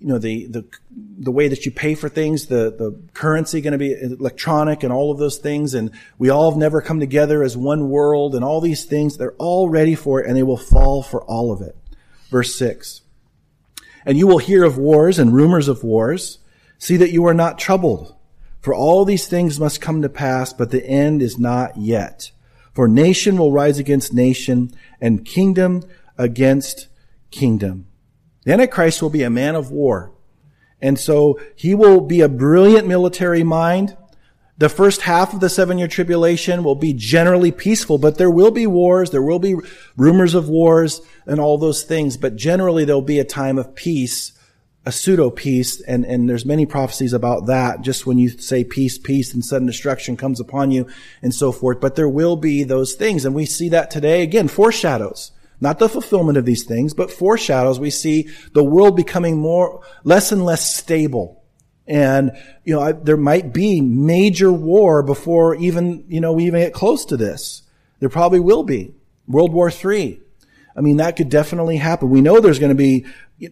[0.00, 0.64] you know, the, the,
[1.18, 4.92] the way that you pay for things, the, the currency going to be electronic and
[4.92, 5.74] all of those things.
[5.74, 9.16] And we all have never come together as one world and all these things.
[9.16, 11.76] They're all ready for it and they will fall for all of it.
[12.30, 13.02] Verse six.
[14.06, 16.38] And you will hear of wars and rumors of wars.
[16.78, 18.14] See that you are not troubled.
[18.62, 22.30] For all these things must come to pass, but the end is not yet.
[22.72, 25.82] For nation will rise against nation and kingdom
[26.16, 26.88] against
[27.30, 27.86] kingdom.
[28.44, 30.12] The Antichrist will be a man of war.
[30.80, 33.96] And so he will be a brilliant military mind.
[34.56, 38.50] The first half of the seven year tribulation will be generally peaceful, but there will
[38.50, 39.10] be wars.
[39.10, 39.56] There will be
[39.96, 42.16] rumors of wars and all those things.
[42.16, 44.32] But generally there'll be a time of peace,
[44.86, 45.80] a pseudo peace.
[45.82, 47.82] And, and there's many prophecies about that.
[47.82, 50.86] Just when you say peace, peace and sudden destruction comes upon you
[51.22, 51.80] and so forth.
[51.80, 53.24] But there will be those things.
[53.26, 55.32] And we see that today again, foreshadows.
[55.60, 57.78] Not the fulfillment of these things, but foreshadows.
[57.78, 61.42] We see the world becoming more, less and less stable.
[61.86, 62.32] And,
[62.64, 66.72] you know, I, there might be major war before even, you know, we even get
[66.72, 67.62] close to this.
[67.98, 68.94] There probably will be.
[69.26, 70.20] World War III.
[70.76, 72.10] I mean, that could definitely happen.
[72.10, 73.06] We know there's going to be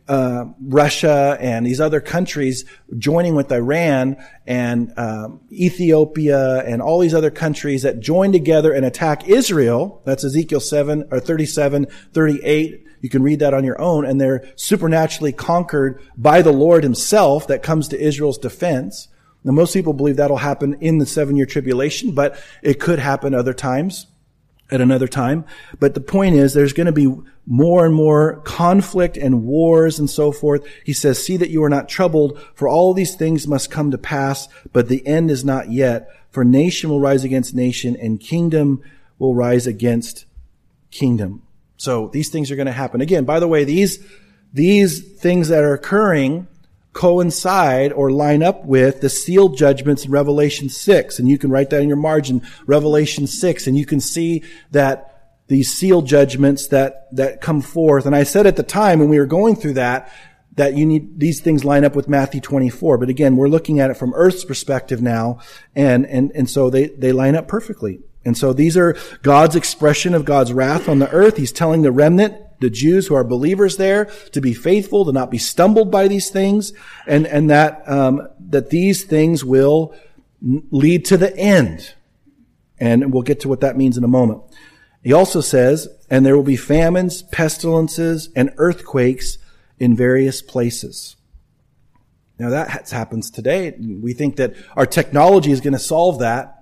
[0.06, 2.64] uh, Russia and these other countries
[2.96, 8.84] joining with Iran and um, Ethiopia and all these other countries that join together and
[8.84, 10.02] attack Israel.
[10.04, 12.84] That's Ezekiel 7 or 37, 38.
[13.00, 14.04] You can read that on your own.
[14.04, 19.08] And they're supernaturally conquered by the Lord himself that comes to Israel's defense.
[19.44, 23.34] Now, most people believe that'll happen in the seven year tribulation, but it could happen
[23.34, 24.06] other times
[24.70, 25.44] at another time.
[25.80, 27.14] But the point is there's going to be
[27.46, 30.66] more and more conflict and wars and so forth.
[30.84, 33.98] He says, see that you are not troubled for all these things must come to
[33.98, 36.10] pass, but the end is not yet.
[36.30, 38.82] For nation will rise against nation and kingdom
[39.18, 40.26] will rise against
[40.90, 41.42] kingdom.
[41.78, 43.00] So these things are going to happen.
[43.00, 44.04] Again, by the way, these,
[44.52, 46.46] these things that are occurring
[46.98, 51.20] coincide or line up with the sealed judgments in Revelation 6.
[51.20, 55.36] And you can write that in your margin, Revelation 6, and you can see that
[55.46, 58.04] these sealed judgments that, that come forth.
[58.04, 60.12] And I said at the time when we were going through that,
[60.56, 62.98] that you need, these things line up with Matthew 24.
[62.98, 65.38] But again, we're looking at it from Earth's perspective now,
[65.76, 68.00] and, and, and so they, they line up perfectly.
[68.24, 71.36] And so these are God's expression of God's wrath on the earth.
[71.36, 75.30] He's telling the remnant, the Jews who are believers there, to be faithful, to not
[75.30, 76.72] be stumbled by these things,
[77.06, 79.94] and, and that, um, that these things will
[80.40, 81.94] lead to the end.
[82.80, 84.42] And we'll get to what that means in a moment.
[85.02, 89.38] He also says, and there will be famines, pestilences, and earthquakes
[89.78, 91.16] in various places.
[92.38, 93.76] Now that happens today.
[93.80, 96.57] We think that our technology is going to solve that.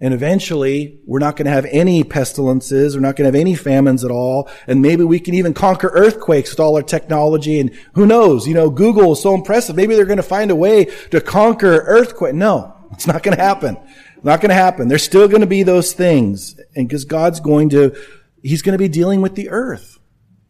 [0.00, 2.94] And eventually, we're not going to have any pestilences.
[2.94, 4.48] We're not going to have any famines at all.
[4.68, 7.58] And maybe we can even conquer earthquakes with all our technology.
[7.58, 8.46] And who knows?
[8.46, 9.74] You know, Google is so impressive.
[9.74, 12.34] Maybe they're going to find a way to conquer earthquake.
[12.34, 13.76] No, it's not going to happen.
[14.22, 14.86] Not going to happen.
[14.86, 16.58] There's still going to be those things.
[16.76, 17.96] And because God's going to,
[18.40, 19.98] He's going to be dealing with the earth.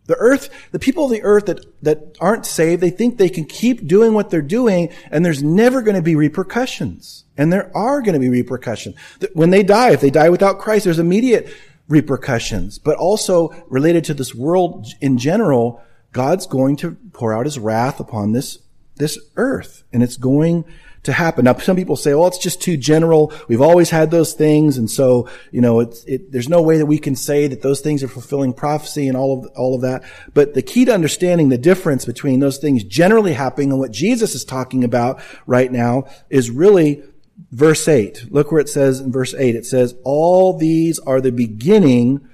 [0.08, 3.44] The earth, the people of the earth that, that aren't saved, they think they can
[3.44, 7.24] keep doing what they're doing and there's never going to be repercussions.
[7.38, 8.96] And there are going to be repercussions.
[9.32, 11.48] When they die, if they die without Christ, there's immediate
[11.88, 12.78] repercussions.
[12.78, 15.80] But also related to this world in general,
[16.12, 18.58] God's going to pour out his wrath upon this,
[18.96, 19.84] this earth.
[19.92, 20.64] And it's going
[21.04, 21.44] to happen.
[21.44, 23.32] Now, some people say, well, it's just too general.
[23.46, 24.76] We've always had those things.
[24.76, 27.80] And so, you know, it's, it, there's no way that we can say that those
[27.80, 30.02] things are fulfilling prophecy and all of, all of that.
[30.34, 34.34] But the key to understanding the difference between those things generally happening and what Jesus
[34.34, 37.04] is talking about right now is really
[37.50, 38.30] verse 8.
[38.30, 39.54] Look where it says in verse 8.
[39.54, 42.28] It says, all these are the beginning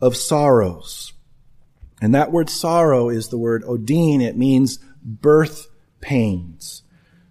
[0.00, 1.12] of sorrows.
[2.00, 4.20] And that word sorrow is the word odin.
[4.20, 5.68] It means birth
[6.00, 6.82] pains.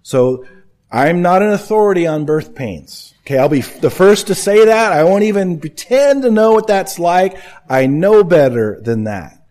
[0.04, 0.46] So
[0.92, 3.14] I'm not an authority on birth pains.
[3.22, 4.94] Okay, I'll be the first to say that.
[4.94, 7.38] I won't even pretend to know what that's like.
[7.70, 9.46] I know better than that.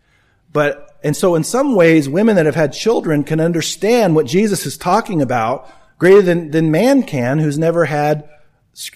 [0.50, 4.64] But, and so in some ways, women that have had children can understand what Jesus
[4.64, 8.28] is talking about greater than, than man can who's never had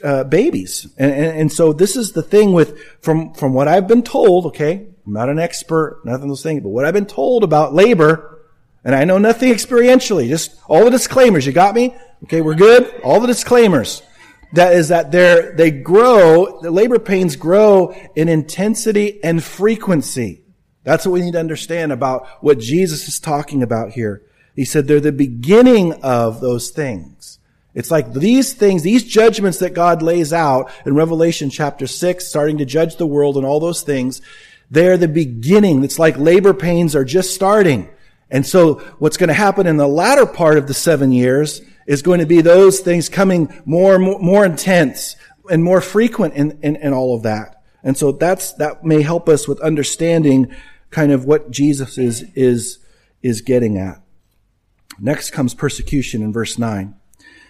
[0.04, 0.86] uh, babies.
[0.98, 4.46] And, and, and, so this is the thing with, from, from what I've been told,
[4.46, 8.42] okay, I'm not an expert, nothing those things, but what I've been told about labor,
[8.84, 11.94] and I know nothing experientially, just all the disclaimers, you got me?
[12.24, 13.00] Okay, we're good?
[13.02, 14.02] All the disclaimers.
[14.52, 20.42] that is that they they grow, the labor pains grow in intensity and frequency.
[20.82, 24.22] That's what we need to understand about what Jesus is talking about here.
[24.54, 27.38] He said they're the beginning of those things.
[27.74, 32.58] It's like these things, these judgments that God lays out in Revelation chapter 6, starting
[32.58, 34.20] to judge the world and all those things,
[34.70, 35.84] they're the beginning.
[35.84, 37.88] It's like labor pains are just starting.
[38.30, 42.02] And so what's going to happen in the latter part of the seven years is
[42.02, 45.16] going to be those things coming more and more, more intense
[45.50, 47.62] and more frequent in, in, in all of that.
[47.82, 50.54] And so that's, that may help us with understanding
[50.90, 52.78] kind of what Jesus is, is,
[53.22, 54.00] is getting at.
[54.98, 56.94] Next comes persecution in verse 9.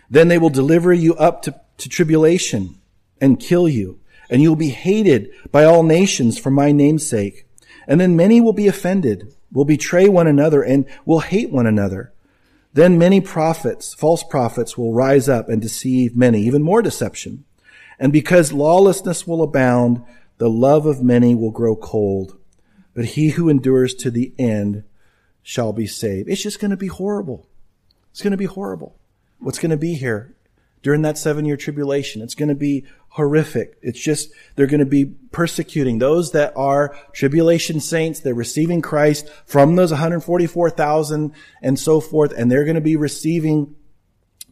[0.08, 2.80] Then they will deliver you up to, to tribulation
[3.20, 7.46] and kill you, and you will be hated by all nations for my name's sake.
[7.86, 12.12] And then many will be offended, will betray one another, and will hate one another.
[12.72, 17.44] Then many prophets, false prophets, will rise up and deceive many, even more deception.
[17.98, 20.04] And because lawlessness will abound,
[20.38, 22.38] the love of many will grow cold.
[22.94, 24.84] But he who endures to the end
[25.42, 26.28] shall be saved.
[26.28, 27.46] It's just going to be horrible.
[28.10, 28.96] It's going to be horrible
[29.40, 30.34] what's going to be here
[30.82, 32.22] during that seven year tribulation.
[32.22, 33.76] It's going to be horrific.
[33.82, 38.20] It's just, they're going to be persecuting those that are tribulation saints.
[38.20, 42.32] They're receiving Christ from those 144,000 and so forth.
[42.36, 43.74] And they're going to be receiving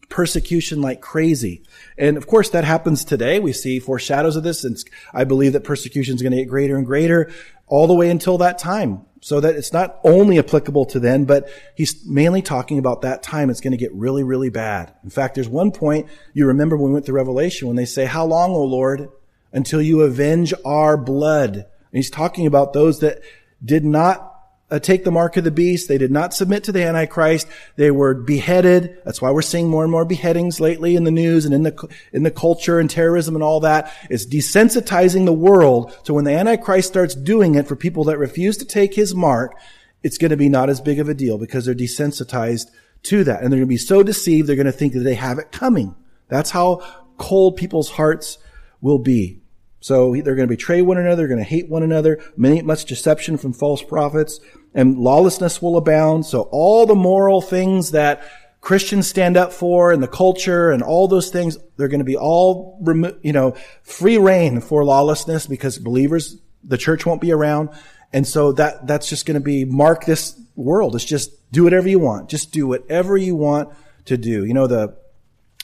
[0.08, 1.62] persecution like crazy.
[1.96, 3.38] And of course that happens today.
[3.38, 4.64] We see foreshadows of this.
[4.64, 4.76] And
[5.12, 7.30] I believe that persecution is going to get greater and greater
[7.66, 9.04] all the way until that time.
[9.20, 13.50] So that it's not only applicable to then, but he's mainly talking about that time.
[13.50, 14.94] It's going to get really, really bad.
[15.02, 18.04] In fact, there's one point you remember when we went through Revelation when they say,
[18.04, 19.08] how long, O Lord,
[19.52, 21.56] until you avenge our blood?
[21.56, 23.20] And he's talking about those that
[23.64, 24.37] did not
[24.70, 25.88] uh, take the mark of the beast.
[25.88, 27.48] They did not submit to the Antichrist.
[27.76, 28.98] They were beheaded.
[29.04, 31.88] That's why we're seeing more and more beheadings lately in the news and in the,
[32.12, 33.92] in the culture and terrorism and all that.
[34.10, 35.96] It's desensitizing the world.
[36.04, 39.58] So when the Antichrist starts doing it for people that refuse to take his mark,
[40.02, 42.70] it's going to be not as big of a deal because they're desensitized
[43.04, 43.42] to that.
[43.42, 45.50] And they're going to be so deceived, they're going to think that they have it
[45.50, 45.94] coming.
[46.28, 46.82] That's how
[47.16, 48.38] cold people's hearts
[48.80, 49.40] will be.
[49.80, 52.84] So they're going to betray one another, they're going to hate one another, many, much
[52.84, 54.40] deception from false prophets
[54.74, 56.26] and lawlessness will abound.
[56.26, 58.22] So all the moral things that
[58.60, 62.16] Christians stand up for and the culture and all those things, they're going to be
[62.16, 62.78] all,
[63.22, 67.70] you know, free rein for lawlessness because believers, the church won't be around.
[68.12, 70.94] And so that, that's just going to be mark this world.
[70.94, 72.28] It's just do whatever you want.
[72.28, 73.72] Just do whatever you want
[74.06, 74.44] to do.
[74.44, 74.96] You know, the,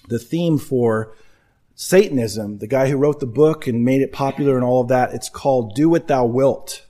[0.09, 1.15] the theme for
[1.75, 5.13] Satanism, the guy who wrote the book and made it popular and all of that,
[5.13, 6.85] it's called Do What Thou Wilt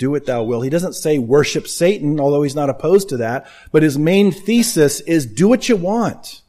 [0.00, 0.62] do what thou will.
[0.62, 5.00] He doesn't say worship Satan, although he's not opposed to that, but his main thesis
[5.02, 6.40] is do what you want.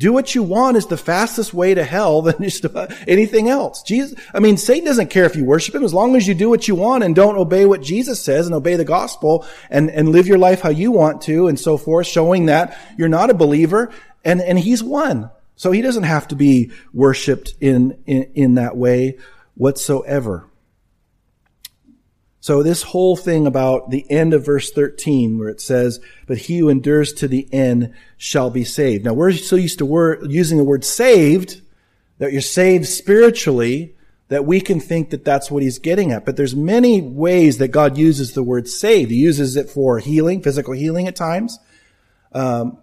[0.00, 2.66] Do what you want is the fastest way to hell than just
[3.06, 3.82] anything else.
[3.84, 6.50] Jesus, I mean, Satan doesn't care if you worship him as long as you do
[6.50, 10.08] what you want and don't obey what Jesus says and obey the gospel and, and
[10.08, 13.34] live your life how you want to and so forth, showing that you're not a
[13.34, 13.92] believer
[14.24, 15.30] and, and he's won.
[15.58, 19.18] So he doesn't have to be worshiped in, in, in that way
[19.56, 20.46] whatsoever.
[22.38, 26.58] So this whole thing about the end of verse 13 where it says, but he
[26.58, 29.04] who endures to the end shall be saved.
[29.04, 31.60] Now we're so used to word, using the word saved,
[32.18, 33.96] that you're saved spiritually,
[34.28, 36.24] that we can think that that's what he's getting at.
[36.24, 39.10] But there's many ways that God uses the word saved.
[39.10, 41.58] He uses it for healing, physical healing at times.
[42.32, 42.78] Um,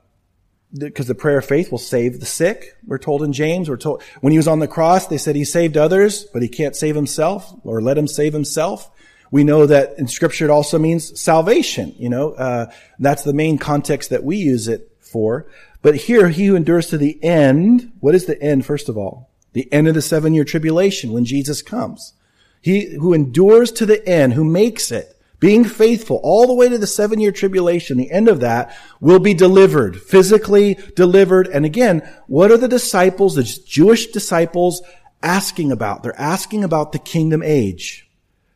[0.73, 2.78] because the prayer of faith will save the sick.
[2.86, 5.45] We're told in James, we're told when he was on the cross, they said he
[5.45, 8.91] saved others, but he can't save himself or let him save himself.
[9.32, 11.95] We know that in scripture it also means salvation.
[11.97, 15.47] You know, uh, that's the main context that we use it for.
[15.82, 19.30] But here, he who endures to the end, what is the end, first of all?
[19.54, 22.13] The end of the seven year tribulation when Jesus comes.
[22.62, 26.78] He who endures to the end, who makes it, being faithful all the way to
[26.78, 31.48] the seven year tribulation, the end of that will be delivered, physically delivered.
[31.48, 34.82] And again, what are the disciples, the Jewish disciples
[35.21, 36.04] asking about?
[36.04, 38.10] They're asking about the kingdom age.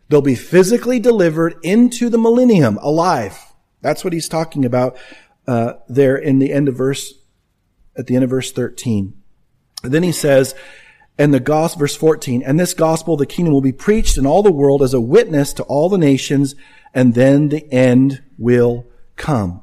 [0.10, 3.38] They'll be physically delivered into the millennium alive.
[3.82, 4.98] That's what he's talking about
[5.48, 7.14] uh, there in the end of verse,
[7.98, 9.14] at the end of verse 13.
[9.84, 10.56] And then he says,
[11.20, 14.26] and the gospel, verse 14, and this gospel of the kingdom will be preached in
[14.26, 16.56] all the world as a witness to all the nations,
[16.94, 19.62] and then the end will come.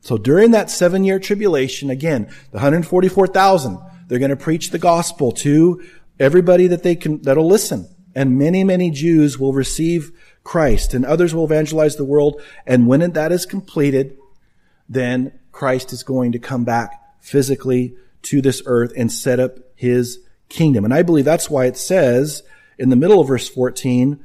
[0.00, 3.78] So during that seven year tribulation, again, the 144,000,
[4.08, 5.82] they're going to preach the gospel to
[6.20, 10.10] everybody that they can, that'll listen and many, many Jews will receive
[10.42, 12.40] Christ and others will evangelize the world.
[12.66, 14.16] And when that is completed,
[14.88, 20.20] then Christ is going to come back physically to this earth and set up his
[20.48, 20.84] kingdom.
[20.84, 22.42] And I believe that's why it says
[22.78, 24.22] in the middle of verse 14,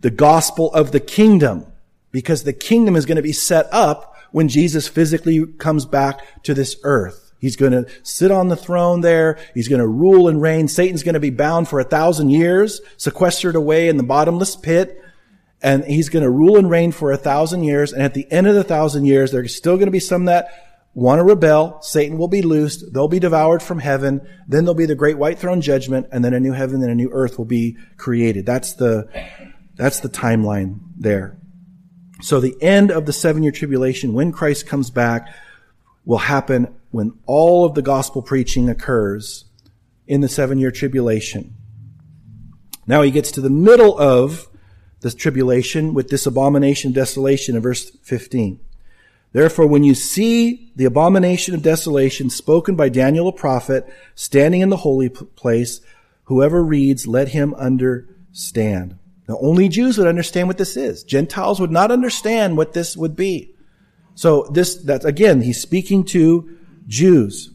[0.00, 1.66] the gospel of the kingdom,
[2.12, 6.54] because the kingdom is going to be set up when Jesus physically comes back to
[6.54, 7.32] this earth.
[7.40, 9.38] He's going to sit on the throne there.
[9.54, 10.66] He's going to rule and reign.
[10.68, 15.00] Satan's going to be bound for a thousand years, sequestered away in the bottomless pit.
[15.62, 17.92] And he's going to rule and reign for a thousand years.
[17.92, 20.67] And at the end of the thousand years, there's still going to be some that
[20.98, 21.80] want to rebel.
[21.80, 22.92] Satan will be loosed.
[22.92, 24.20] They'll be devoured from heaven.
[24.48, 26.08] Then there'll be the great white throne judgment.
[26.10, 28.44] And then a new heaven and a new earth will be created.
[28.44, 29.08] That's the,
[29.76, 31.38] that's the timeline there.
[32.20, 35.32] So the end of the seven year tribulation, when Christ comes back,
[36.04, 39.44] will happen when all of the gospel preaching occurs
[40.08, 41.54] in the seven year tribulation.
[42.88, 44.48] Now he gets to the middle of
[45.00, 48.58] the tribulation with this abomination desolation in verse 15.
[49.32, 54.70] Therefore, when you see the abomination of desolation spoken by Daniel the prophet standing in
[54.70, 55.80] the holy place,
[56.24, 58.98] whoever reads, let him understand.
[59.28, 61.02] Now, only Jews would understand what this is.
[61.04, 63.54] Gentiles would not understand what this would be.
[64.14, 67.50] So this, that's again, he's speaking to Jews.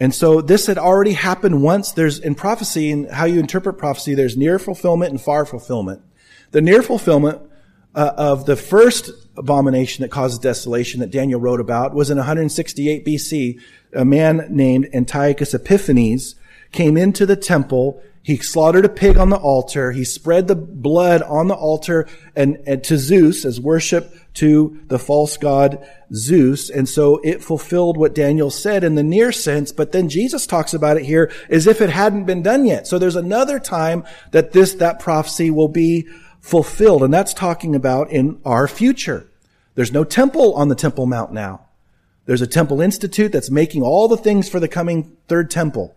[0.00, 1.92] And so this had already happened once.
[1.92, 6.02] There's in prophecy and how you interpret prophecy, there's near fulfillment and far fulfillment.
[6.50, 7.40] The near fulfillment
[7.94, 13.04] uh, of the first abomination that causes desolation that Daniel wrote about was in 168
[13.04, 13.60] BC.
[13.92, 16.34] A man named Antiochus Epiphanes
[16.72, 19.92] came into the temple he slaughtered a pig on the altar.
[19.92, 24.98] He spread the blood on the altar and, and, to Zeus as worship to the
[24.98, 26.70] false god Zeus.
[26.70, 30.72] And so it fulfilled what Daniel said in the near sense, but then Jesus talks
[30.72, 32.86] about it here as if it hadn't been done yet.
[32.86, 36.08] So there's another time that this, that prophecy will be
[36.44, 37.02] fulfilled.
[37.02, 39.26] And that's talking about in our future.
[39.76, 41.68] There's no temple on the Temple Mount now.
[42.26, 45.96] There's a temple institute that's making all the things for the coming third temple.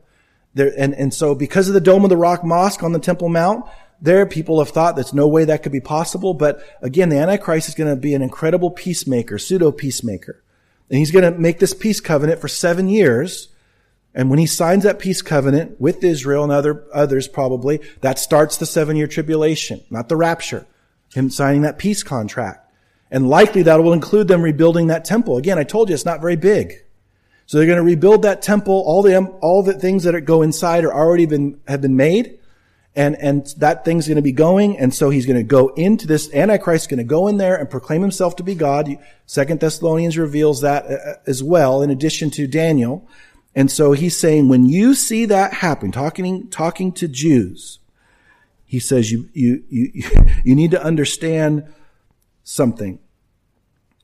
[0.54, 3.28] There, and, and so because of the Dome of the Rock Mosque on the Temple
[3.28, 3.66] Mount,
[4.02, 6.34] there people have thought there's no way that could be possible.
[6.34, 10.42] But again, the Antichrist is going to be an incredible peacemaker, pseudo peacemaker.
[10.90, 13.50] And he's going to make this peace covenant for seven years.
[14.14, 18.58] And when he signs that peace covenant with Israel and other, others probably, that starts
[18.58, 20.66] the seven year tribulation, not the rapture.
[21.14, 22.72] Him signing that peace contract.
[23.10, 25.38] And likely that will include them rebuilding that temple.
[25.38, 26.84] Again, I told you it's not very big.
[27.46, 28.84] So they're going to rebuild that temple.
[28.86, 32.40] All the, all the things that go inside are already been, have been made.
[32.94, 34.78] And, and that thing's going to be going.
[34.78, 37.56] And so he's going to go into this, Antichrist is going to go in there
[37.56, 38.90] and proclaim himself to be God.
[39.28, 43.08] Second Thessalonians reveals that uh, as well, in addition to Daniel.
[43.58, 47.80] And so he's saying, when you see that happen, talking, talking to Jews,
[48.66, 50.04] he says you, you, you,
[50.46, 51.66] you need to understand
[52.44, 53.00] something.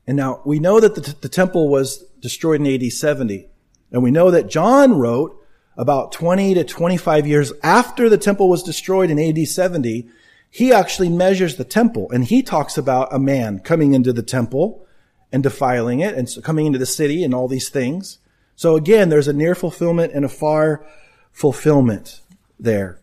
[0.08, 3.46] And now we know that the, the temple was destroyed in AD 70.
[3.92, 5.40] And we know that John wrote
[5.76, 10.08] about 20 to 25 years after the temple was destroyed in AD 70.
[10.50, 14.84] He actually measures the temple and he talks about a man coming into the temple
[15.30, 18.18] and defiling it and so coming into the city and all these things.
[18.56, 20.86] So again, there's a near fulfillment and a far
[21.32, 22.20] fulfillment
[22.58, 23.00] there.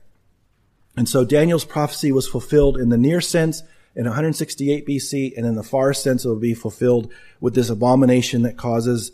[0.95, 3.63] And so Daniel's prophecy was fulfilled in the near sense
[3.95, 8.43] in 168 BC, and in the far sense, it will be fulfilled with this abomination
[8.43, 9.11] that causes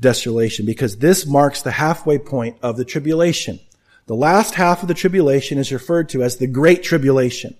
[0.00, 3.60] desolation, because this marks the halfway point of the tribulation.
[4.06, 7.56] The last half of the tribulation is referred to as the Great Tribulation.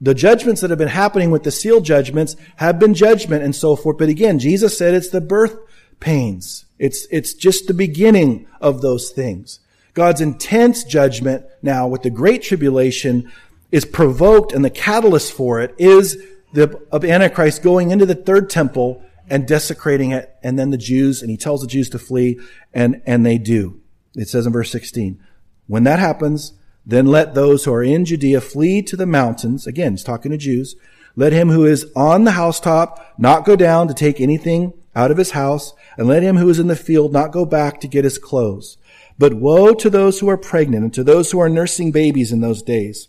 [0.00, 3.76] The judgments that have been happening with the seal judgments have been judgment and so
[3.76, 3.96] forth.
[3.96, 5.56] But again, Jesus said it's the birth
[6.04, 6.66] pains.
[6.78, 9.60] It's, it's just the beginning of those things.
[9.94, 13.32] God's intense judgment now with the great tribulation
[13.72, 18.50] is provoked and the catalyst for it is the of Antichrist going into the third
[18.50, 22.38] temple and desecrating it, and then the Jews, and he tells the Jews to flee,
[22.74, 23.80] and, and they do.
[24.14, 25.18] It says in verse 16,
[25.66, 26.52] when that happens,
[26.84, 29.66] then let those who are in Judea flee to the mountains.
[29.66, 30.76] Again, he's talking to Jews.
[31.16, 35.16] Let him who is on the housetop not go down to take anything out of
[35.16, 38.04] his house, and let him who is in the field not go back to get
[38.04, 38.78] his clothes.
[39.18, 42.40] But woe to those who are pregnant and to those who are nursing babies in
[42.40, 43.08] those days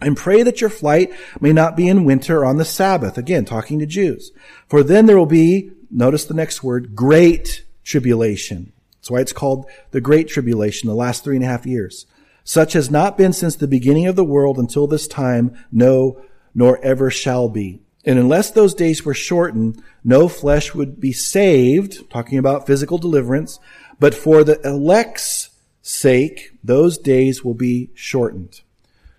[0.00, 3.18] and pray that your flight may not be in winter or on the Sabbath.
[3.18, 4.32] Again, talking to Jews.
[4.68, 8.72] For then there will be, notice the next word, great tribulation.
[8.96, 12.06] That's why it's called the Great Tribulation, the last three and a half years.
[12.44, 16.20] Such has not been since the beginning of the world until this time, no,
[16.54, 17.80] nor ever shall be.
[18.04, 23.60] And unless those days were shortened, no flesh would be saved, talking about physical deliverance,
[23.98, 25.50] but for the elect's
[25.82, 28.62] sake, those days will be shortened.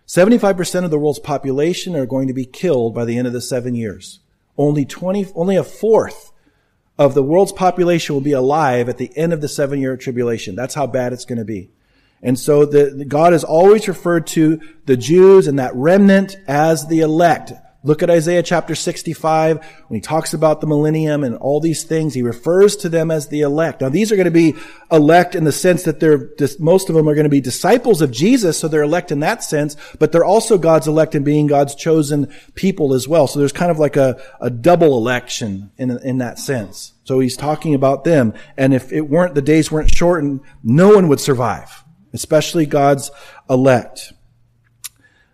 [0.07, 3.41] 75% of the world's population are going to be killed by the end of the
[3.41, 4.19] seven years.
[4.57, 6.31] Only 20, only a fourth
[6.97, 10.55] of the world's population will be alive at the end of the seven year tribulation.
[10.55, 11.69] That's how bad it's going to be.
[12.21, 16.99] And so the, God has always referred to the Jews and that remnant as the
[16.99, 17.53] elect.
[17.83, 19.57] Look at Isaiah chapter 65
[19.87, 22.13] when he talks about the millennium and all these things.
[22.13, 23.81] He refers to them as the elect.
[23.81, 24.53] Now these are going to be
[24.91, 26.29] elect in the sense that they're,
[26.59, 29.43] most of them are going to be disciples of Jesus, so they're elect in that
[29.43, 33.25] sense, but they're also God's elect in being God's chosen people as well.
[33.25, 36.93] So there's kind of like a, a double election in, in that sense.
[37.03, 38.35] So he's talking about them.
[38.57, 43.09] And if it weren't, the days weren't shortened, no one would survive, especially God's
[43.49, 44.13] elect.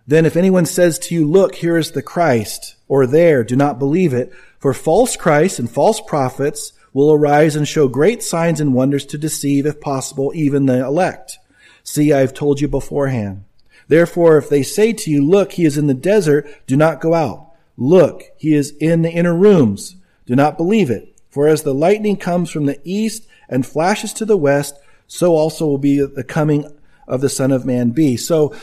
[0.08, 3.78] Then if anyone says to you, look, here is the Christ, or there, do not
[3.78, 8.74] believe it, for false Christs and false prophets will arise and show great signs and
[8.74, 11.38] wonders to deceive, if possible, even the elect.
[11.84, 13.44] See, I have told you beforehand.
[13.88, 17.14] Therefore, if they say to you, look, he is in the desert, do not go
[17.14, 17.52] out.
[17.78, 19.96] Look, he is in the inner rooms.
[20.26, 21.16] Do not believe it.
[21.30, 25.66] For as the lightning comes from the east and flashes to the west, so also
[25.66, 26.66] will be the coming
[27.08, 28.18] of the Son of Man be.
[28.18, 28.56] So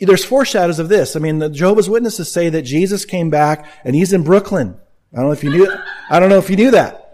[0.00, 1.16] there's foreshadows of this.
[1.16, 4.78] I mean, the Jehovah's Witnesses say that Jesus came back and he's in Brooklyn.
[5.12, 5.72] I don't know if you knew,
[6.10, 7.04] I don't know if you knew that.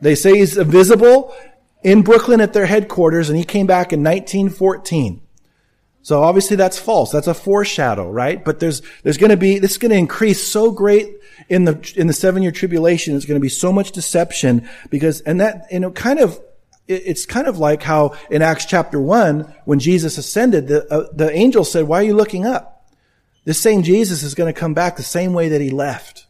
[0.00, 1.34] They say he's visible
[1.82, 5.20] in Brooklyn at their headquarters and he came back in 1914.
[6.02, 7.10] So obviously that's false.
[7.10, 8.42] That's a foreshadow, right?
[8.42, 11.16] But there's, there's going to be, this is going to increase so great
[11.50, 13.14] in the, in the seven year tribulation.
[13.16, 16.40] It's going to be so much deception because, and that, you know, kind of
[16.90, 21.30] it's kind of like how in Acts chapter 1, when Jesus ascended, the, uh, the
[21.30, 22.88] angel said, why are you looking up?
[23.44, 26.26] This same Jesus is going to come back the same way that he left.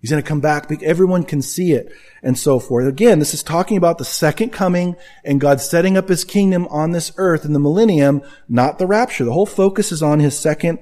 [0.00, 0.70] He's going to come back.
[0.82, 1.90] Everyone can see it
[2.22, 2.86] and so forth.
[2.86, 6.92] Again, this is talking about the second coming and God setting up his kingdom on
[6.92, 9.24] this earth in the millennium, not the rapture.
[9.24, 10.78] The whole focus is on his second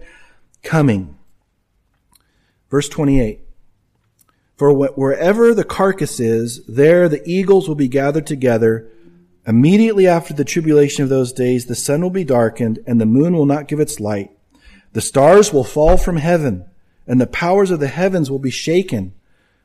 [0.65, 1.17] coming.
[2.69, 3.41] Verse 28.
[4.57, 8.89] For wherever the carcass is, there the eagles will be gathered together
[9.47, 13.35] Immediately after the tribulation of those days, the sun will be darkened and the moon
[13.35, 14.31] will not give its light.
[14.93, 16.67] The stars will fall from heaven
[17.07, 19.15] and the powers of the heavens will be shaken.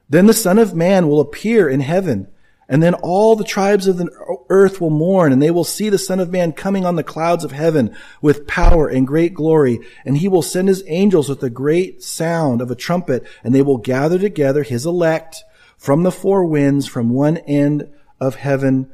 [0.09, 2.27] Then the son of man will appear in heaven
[2.69, 4.09] and then all the tribes of the
[4.49, 7.43] earth will mourn and they will see the son of man coming on the clouds
[7.43, 9.79] of heaven with power and great glory.
[10.05, 13.61] And he will send his angels with a great sound of a trumpet and they
[13.61, 15.43] will gather together his elect
[15.77, 17.87] from the four winds from one end
[18.19, 18.91] of heaven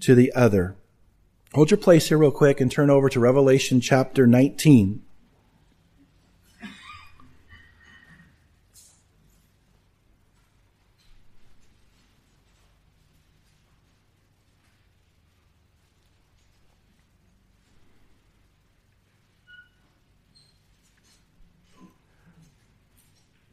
[0.00, 0.76] to the other.
[1.54, 5.02] Hold your place here real quick and turn over to Revelation chapter 19.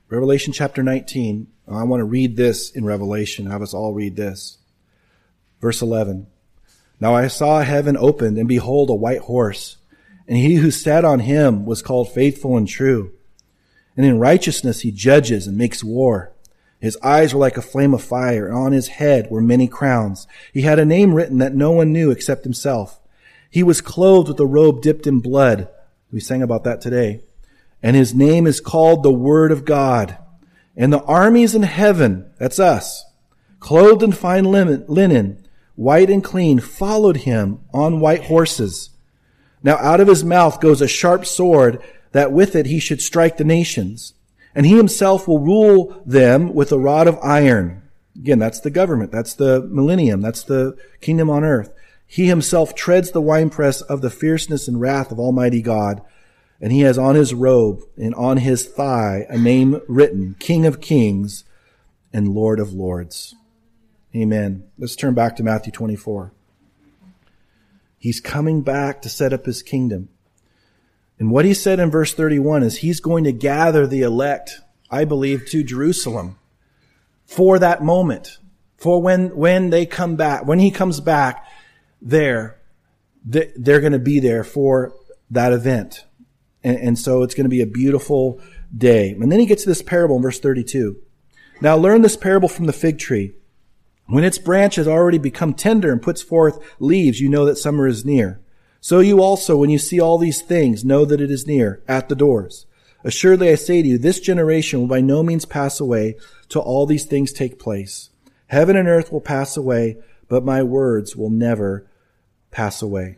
[0.08, 1.48] Revelation chapter 19.
[1.68, 3.48] I want to read this in Revelation.
[3.48, 4.60] Have us all read this.
[5.60, 6.28] Verse 11.
[7.00, 9.78] Now I saw heaven opened, and behold, a white horse.
[10.28, 13.12] And he who sat on him was called faithful and true.
[13.96, 16.32] And in righteousness he judges and makes war.
[16.80, 20.28] His eyes were like a flame of fire, and on his head were many crowns.
[20.54, 23.00] He had a name written that no one knew except himself.
[23.50, 25.70] He was clothed with a robe dipped in blood.
[26.12, 27.22] We sang about that today.
[27.82, 30.18] And his name is called the Word of God.
[30.76, 33.06] And the armies in heaven, that's us,
[33.60, 35.45] clothed in fine linen,
[35.76, 38.90] white and clean, followed him on white horses.
[39.64, 43.38] Now out of his mouth goes a sharp sword that with it he should strike
[43.38, 44.14] the nations.
[44.54, 47.82] And he himself will rule them with a rod of iron.
[48.16, 49.12] Again, that's the government.
[49.12, 50.22] That's the millennium.
[50.22, 51.74] That's the kingdom on earth.
[52.08, 56.02] He himself treads the winepress of the fierceness and wrath of Almighty God.
[56.62, 60.80] And he has on his robe and on his thigh a name written, King of
[60.80, 61.44] Kings
[62.14, 63.36] and Lord of Lords.
[64.16, 64.64] Amen.
[64.78, 66.32] Let's turn back to Matthew 24.
[67.98, 70.08] He's coming back to set up his kingdom.
[71.20, 75.04] And what he said in verse 31 is he's going to gather the elect, I
[75.04, 76.38] believe, to Jerusalem
[77.26, 78.38] for that moment.
[78.78, 81.46] For when, when they come back, when he comes back
[82.02, 82.58] there,
[83.26, 84.94] they're going to be there for
[85.32, 86.06] that event.
[86.64, 88.40] And, and so it's going to be a beautiful
[88.76, 89.12] day.
[89.12, 90.98] And then he gets to this parable in verse 32.
[91.60, 93.34] Now learn this parable from the fig tree.
[94.08, 97.88] When its branch has already become tender and puts forth leaves, you know that summer
[97.88, 98.40] is near.
[98.80, 102.08] So you also, when you see all these things, know that it is near, at
[102.08, 102.68] the doors.
[103.04, 106.18] Assuredly I say to you, this generation will by no means pass away
[106.50, 108.12] till all these things take place.
[108.48, 109.98] Heaven and earth will pass away,
[110.28, 111.88] but my words will never
[112.52, 113.18] pass away.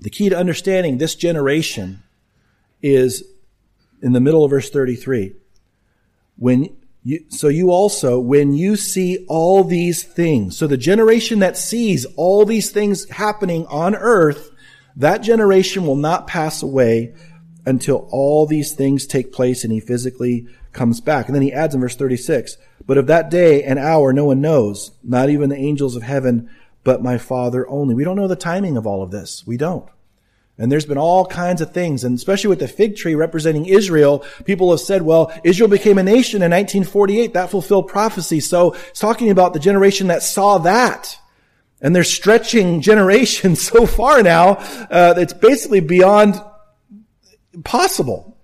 [0.00, 2.02] The key to understanding this generation
[2.80, 3.22] is
[4.02, 5.36] in the middle of verse 33.
[6.36, 11.56] When you, so you also, when you see all these things, so the generation that
[11.56, 14.50] sees all these things happening on earth,
[14.96, 17.14] That generation will not pass away
[17.64, 21.26] until all these things take place and he physically comes back.
[21.26, 24.40] And then he adds in verse 36, but of that day and hour no one
[24.40, 26.50] knows, not even the angels of heaven,
[26.84, 27.94] but my Father only.
[27.94, 29.44] We don't know the timing of all of this.
[29.46, 29.88] We don't.
[30.58, 34.24] And there's been all kinds of things, and especially with the fig tree representing Israel,
[34.44, 37.32] people have said, well, Israel became a nation in 1948.
[37.32, 38.40] That fulfilled prophecy.
[38.40, 41.18] So it's talking about the generation that saw that.
[41.80, 44.58] And they're stretching generations so far now,
[44.90, 46.40] uh, it's basically beyond
[47.64, 48.36] possible.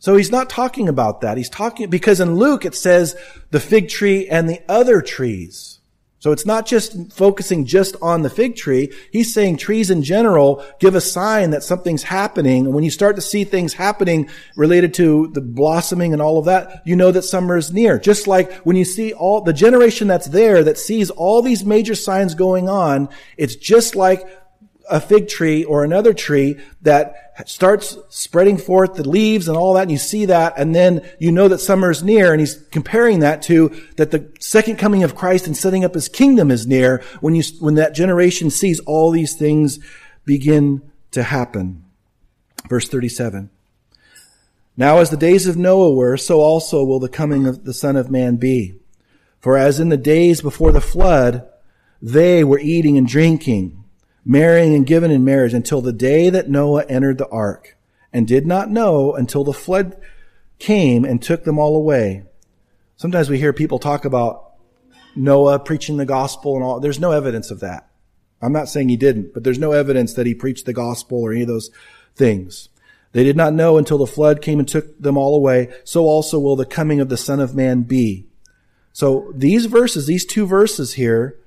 [0.00, 1.38] So he's not talking about that.
[1.38, 3.16] He's talking, because in Luke it says
[3.50, 5.77] the fig tree and the other trees.
[6.20, 8.92] So it's not just focusing just on the fig tree.
[9.12, 12.66] He's saying trees in general give a sign that something's happening.
[12.66, 16.46] And when you start to see things happening related to the blossoming and all of
[16.46, 17.98] that, you know that summer is near.
[18.00, 21.94] Just like when you see all the generation that's there that sees all these major
[21.94, 24.26] signs going on, it's just like
[24.90, 29.82] a fig tree or another tree that starts spreading forth the leaves and all that,
[29.82, 33.20] and you see that, and then you know that summer is near, and he's comparing
[33.20, 37.02] that to that the second coming of Christ and setting up his kingdom is near
[37.20, 39.78] when you, when that generation sees all these things
[40.24, 40.82] begin
[41.12, 41.84] to happen.
[42.68, 43.50] Verse 37.
[44.76, 47.96] Now as the days of Noah were, so also will the coming of the Son
[47.96, 48.78] of Man be.
[49.40, 51.48] For as in the days before the flood,
[52.00, 53.84] they were eating and drinking,
[54.28, 57.76] marrying and given in marriage until the day that Noah entered the ark
[58.12, 59.96] and did not know until the flood
[60.58, 62.24] came and took them all away.
[62.96, 64.52] Sometimes we hear people talk about
[65.16, 66.78] Noah preaching the gospel and all.
[66.78, 67.88] There's no evidence of that.
[68.42, 71.32] I'm not saying he didn't, but there's no evidence that he preached the gospel or
[71.32, 71.70] any of those
[72.14, 72.68] things.
[73.12, 75.72] They did not know until the flood came and took them all away.
[75.84, 78.26] So also will the coming of the Son of Man be.
[78.92, 81.38] So these verses, these two verses here,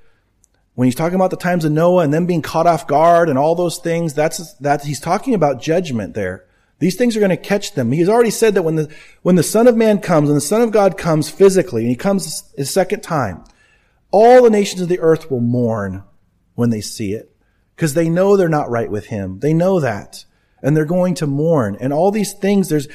[0.76, 3.38] when he's talking about the times of Noah and them being caught off guard and
[3.38, 6.46] all those things, that's, that he's talking about judgment there.
[6.80, 7.92] These things are going to catch them.
[7.92, 10.62] He's already said that when the, when the Son of Man comes and the Son
[10.62, 13.44] of God comes physically and he comes his second time,
[14.10, 16.04] all the nations of the earth will mourn
[16.56, 17.36] when they see it
[17.76, 19.40] because they know they're not right with him.
[19.40, 20.26] They know that
[20.64, 22.70] and they're going to mourn and all these things.
[22.70, 22.88] There's,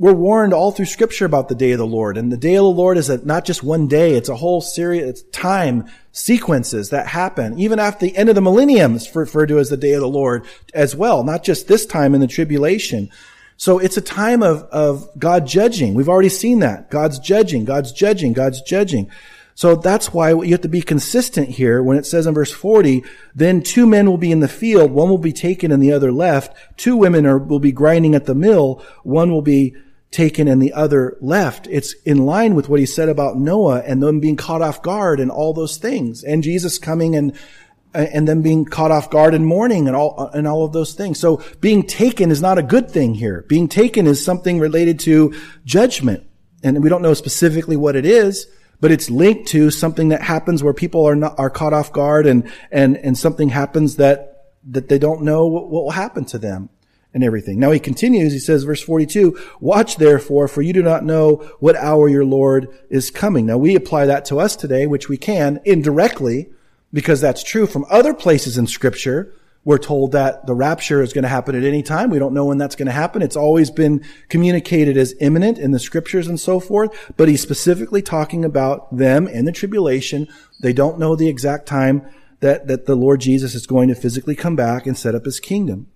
[0.00, 2.16] we're warned all through scripture about the day of the Lord.
[2.16, 4.14] And the day of the Lord is a, not just one day.
[4.14, 7.58] It's a whole series, it's time sequences that happen.
[7.58, 10.08] Even after the end of the millennium is referred to as the day of the
[10.08, 11.22] Lord as well.
[11.22, 13.10] Not just this time in the tribulation.
[13.58, 15.92] So it's a time of, of God judging.
[15.92, 16.90] We've already seen that.
[16.90, 19.10] God's judging, God's judging, God's judging.
[19.54, 23.04] So that's why you have to be consistent here when it says in verse 40,
[23.34, 26.10] then two men will be in the field, one will be taken and the other
[26.10, 26.56] left.
[26.78, 29.76] Two women are, will be grinding at the mill, one will be
[30.10, 31.66] taken and the other left.
[31.68, 35.20] It's in line with what he said about Noah and them being caught off guard
[35.20, 37.36] and all those things and Jesus coming and
[37.92, 41.18] and them being caught off guard and mourning and all and all of those things.
[41.18, 43.44] So being taken is not a good thing here.
[43.48, 45.34] Being taken is something related to
[45.64, 46.24] judgment.
[46.62, 48.46] And we don't know specifically what it is,
[48.80, 52.26] but it's linked to something that happens where people are not are caught off guard
[52.26, 54.26] and and and something happens that
[54.68, 56.68] that they don't know what, what will happen to them
[57.12, 57.58] and everything.
[57.58, 61.76] Now he continues, he says, verse 42, watch therefore, for you do not know what
[61.76, 63.46] hour your Lord is coming.
[63.46, 66.50] Now we apply that to us today, which we can indirectly,
[66.92, 69.34] because that's true from other places in scripture.
[69.62, 72.08] We're told that the rapture is going to happen at any time.
[72.08, 73.20] We don't know when that's going to happen.
[73.20, 78.00] It's always been communicated as imminent in the scriptures and so forth, but he's specifically
[78.00, 80.28] talking about them in the tribulation.
[80.60, 82.08] They don't know the exact time
[82.40, 85.40] that, that the Lord Jesus is going to physically come back and set up his
[85.40, 85.88] kingdom.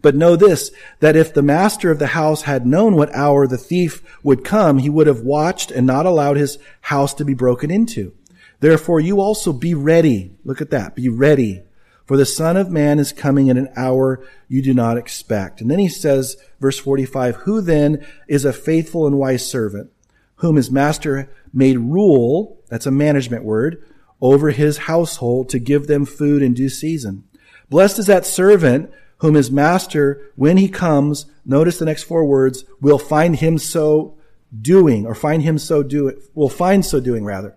[0.00, 0.70] But know this,
[1.00, 4.78] that if the master of the house had known what hour the thief would come,
[4.78, 8.12] he would have watched and not allowed his house to be broken into.
[8.60, 10.32] Therefore you also be ready.
[10.44, 10.94] Look at that.
[10.94, 11.62] Be ready.
[12.06, 15.60] For the son of man is coming in an hour you do not expect.
[15.60, 19.90] And then he says, verse 45, who then is a faithful and wise servant
[20.38, 23.82] whom his master made rule, that's a management word,
[24.20, 27.24] over his household to give them food in due season.
[27.68, 32.64] Blessed is that servant whom his master, when he comes, notice the next four words,
[32.80, 34.16] will find him so
[34.60, 37.56] doing, or find him so doing, will find so doing rather.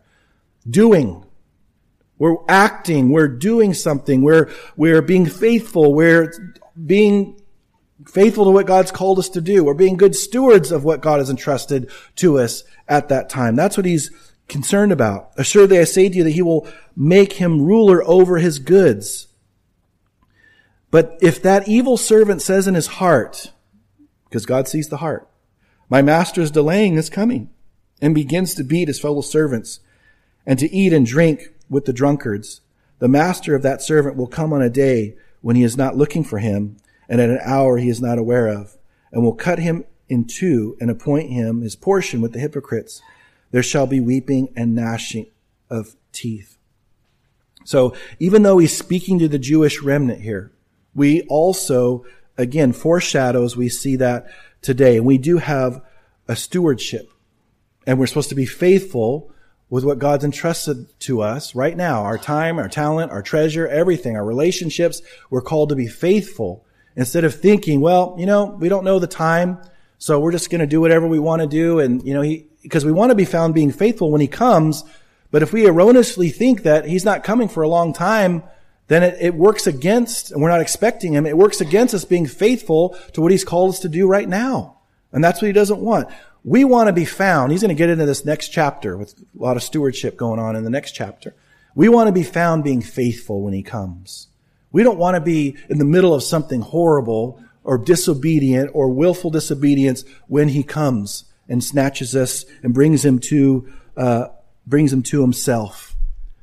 [0.70, 1.26] Doing.
[2.18, 6.32] We're acting, we're doing something, we're, we're being faithful, we're
[6.86, 7.42] being
[8.08, 9.64] faithful to what God's called us to do.
[9.64, 13.56] We're being good stewards of what God has entrusted to us at that time.
[13.56, 14.12] That's what he's
[14.48, 15.32] concerned about.
[15.38, 19.28] Assuredly, I say to you that he will make him ruler over his goods.
[20.92, 23.52] But if that evil servant says in his heart,
[24.26, 25.28] because God sees the heart,
[25.90, 27.50] my master is delaying his coming,
[28.02, 29.80] and begins to beat his fellow servants,
[30.46, 32.62] and to eat and drink with the drunkards,
[33.00, 36.24] the master of that servant will come on a day when he is not looking
[36.24, 36.78] for him
[37.10, 38.78] and at an hour he is not aware of
[39.12, 43.02] and will cut him in two and appoint him his portion with the hypocrites.
[43.52, 45.28] There shall be weeping and gnashing
[45.70, 46.58] of teeth.
[47.66, 50.52] So even though he's speaking to the Jewish remnant here,
[50.94, 52.06] we also,
[52.38, 54.28] again, foreshadows, we see that
[54.62, 55.00] today.
[55.00, 55.82] We do have
[56.28, 57.10] a stewardship.
[57.88, 59.32] And we're supposed to be faithful
[59.70, 62.04] with what God's entrusted to us right now.
[62.04, 65.02] Our time, our talent, our treasure, everything, our relationships.
[65.30, 66.66] We're called to be faithful
[66.96, 69.58] instead of thinking, well, you know, we don't know the time.
[69.98, 71.80] So we're just going to do whatever we want to do.
[71.80, 74.84] And, you know, he, because we want to be found being faithful when he comes.
[75.32, 78.44] But if we erroneously think that he's not coming for a long time,
[78.92, 82.26] then it, it, works against, and we're not expecting him, it works against us being
[82.26, 84.80] faithful to what he's called us to do right now.
[85.14, 86.10] And that's what he doesn't want.
[86.44, 87.52] We want to be found.
[87.52, 90.58] He's going to get into this next chapter with a lot of stewardship going on
[90.58, 91.34] in the next chapter.
[91.74, 94.28] We want to be found being faithful when he comes.
[94.74, 99.30] We don't want to be in the middle of something horrible or disobedient or willful
[99.30, 104.28] disobedience when he comes and snatches us and brings him to, uh,
[104.66, 105.91] brings him to himself.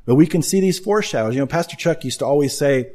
[0.09, 1.34] But we can see these foreshadows.
[1.34, 2.92] You know, Pastor Chuck used to always say,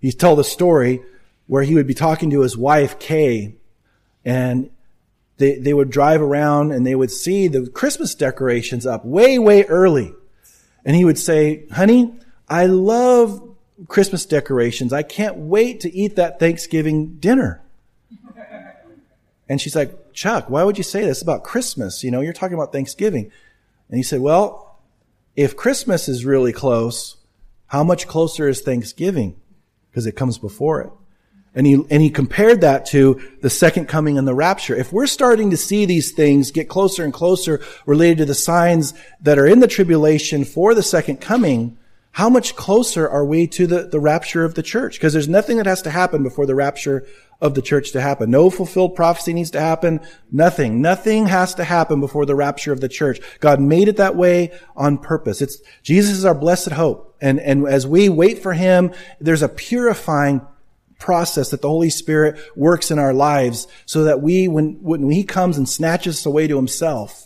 [0.00, 1.02] he'd tell the story
[1.48, 3.56] where he would be talking to his wife, Kay,
[4.24, 4.70] and
[5.36, 9.64] they, they would drive around and they would see the Christmas decorations up way, way
[9.64, 10.14] early.
[10.82, 12.14] And he would say, honey,
[12.48, 13.54] I love
[13.86, 14.94] Christmas decorations.
[14.94, 17.60] I can't wait to eat that Thanksgiving dinner.
[19.46, 22.02] And she's like, Chuck, why would you say this about Christmas?
[22.02, 23.30] You know, you're talking about Thanksgiving.
[23.90, 24.65] And he said, well,
[25.36, 27.16] if Christmas is really close,
[27.66, 29.38] how much closer is Thanksgiving?
[29.90, 30.90] Because it comes before it.
[31.54, 34.76] And he, and he compared that to the second coming and the rapture.
[34.76, 38.92] If we're starting to see these things get closer and closer related to the signs
[39.22, 41.78] that are in the tribulation for the second coming,
[42.16, 44.94] how much closer are we to the, the rapture of the church?
[44.94, 47.06] Because there's nothing that has to happen before the rapture
[47.42, 48.30] of the church to happen.
[48.30, 50.00] No fulfilled prophecy needs to happen.
[50.32, 50.80] Nothing.
[50.80, 53.20] Nothing has to happen before the rapture of the church.
[53.40, 55.42] God made it that way on purpose.
[55.42, 57.14] It's, Jesus is our blessed hope.
[57.20, 60.40] And, and as we wait for Him, there's a purifying
[60.98, 65.22] process that the Holy Spirit works in our lives so that we, when, when He
[65.22, 67.25] comes and snatches us away to Himself,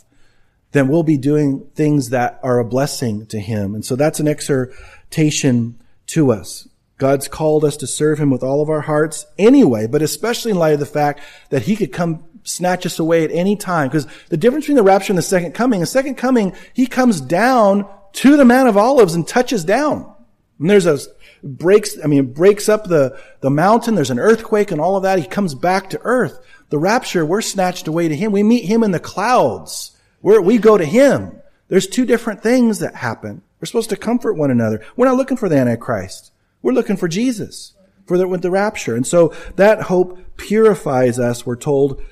[0.72, 3.74] then we'll be doing things that are a blessing to Him.
[3.74, 6.68] And so that's an exhortation to us.
[6.98, 10.58] God's called us to serve Him with all of our hearts anyway, but especially in
[10.58, 13.88] light of the fact that He could come snatch us away at any time.
[13.88, 17.20] Because the difference between the rapture and the second coming, the second coming, He comes
[17.20, 20.14] down to the Mount of Olives and touches down.
[20.58, 20.98] And there's a
[21.42, 23.94] breaks, I mean, breaks up the, the mountain.
[23.94, 25.18] There's an earthquake and all of that.
[25.18, 26.38] He comes back to earth.
[26.68, 28.32] The rapture, we're snatched away to him.
[28.32, 29.89] We meet him in the clouds.
[30.22, 31.40] We're, we go to him.
[31.68, 33.42] There's two different things that happen.
[33.60, 34.84] We're supposed to comfort one another.
[34.96, 36.32] We're not looking for the Antichrist.
[36.62, 37.74] We're looking for Jesus
[38.06, 38.96] for the, with the rapture.
[38.96, 42.02] And so that hope purifies us, we're told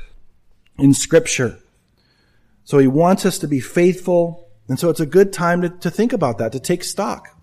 [0.78, 1.58] in scripture.
[2.64, 4.48] So he wants us to be faithful.
[4.68, 7.37] And so it's a good time to, to think about that, to take stock.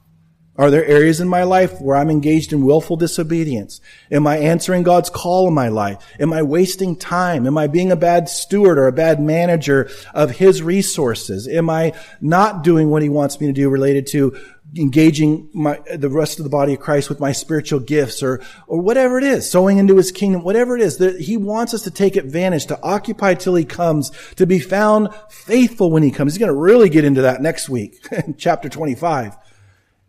[0.58, 3.82] Are there areas in my life where I'm engaged in willful disobedience?
[4.10, 5.97] Am I answering God's call in my life?
[6.18, 7.45] Am I wasting time?
[7.45, 11.45] Am I being a bad steward or a bad manager of His resources?
[11.49, 14.38] Am I not doing what He wants me to do related to
[14.78, 18.80] engaging my, the rest of the body of Christ with my spiritual gifts or, or
[18.80, 21.91] whatever it is, sowing into His kingdom, whatever it is that He wants us to
[21.91, 26.32] take advantage, to occupy till He comes, to be found faithful when He comes.
[26.32, 29.36] He's going to really get into that next week chapter 25.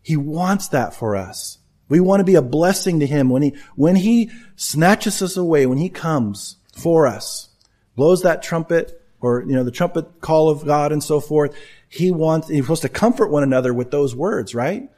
[0.07, 1.59] He wants that for us.
[1.89, 5.67] We want to be a blessing to Him when He, when He snatches us away,
[5.67, 7.49] when He comes for us,
[7.97, 11.57] blows that trumpet or, you know, the trumpet call of God and so forth.
[11.89, 14.89] He wants, He's supposed to comfort one another with those words, right?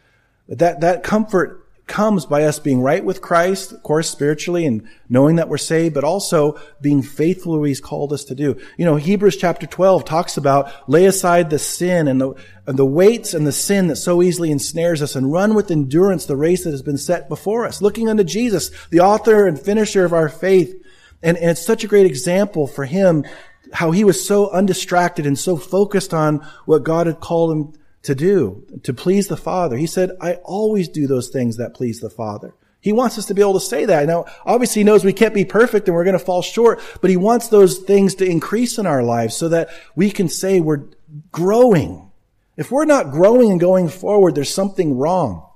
[0.46, 5.36] That, that comfort comes by us being right with Christ, of course, spiritually and knowing
[5.36, 8.60] that we're saved, but also being faithful to what He's called us to do.
[8.76, 12.34] You know, Hebrews chapter 12 talks about lay aside the sin and the,
[12.66, 16.26] and the weights and the sin that so easily ensnares us and run with endurance
[16.26, 20.04] the race that has been set before us, looking unto Jesus, the author and finisher
[20.04, 20.74] of our faith.
[21.22, 23.24] And, and it's such a great example for him,
[23.72, 27.72] how he was so undistracted and so focused on what God had called him
[28.08, 29.76] to do, to please the Father.
[29.76, 32.54] He said, I always do those things that please the Father.
[32.80, 34.06] He wants us to be able to say that.
[34.06, 37.10] Now, obviously he knows we can't be perfect and we're going to fall short, but
[37.10, 40.86] he wants those things to increase in our lives so that we can say we're
[41.32, 42.10] growing.
[42.56, 45.46] If we're not growing and going forward, there's something wrong.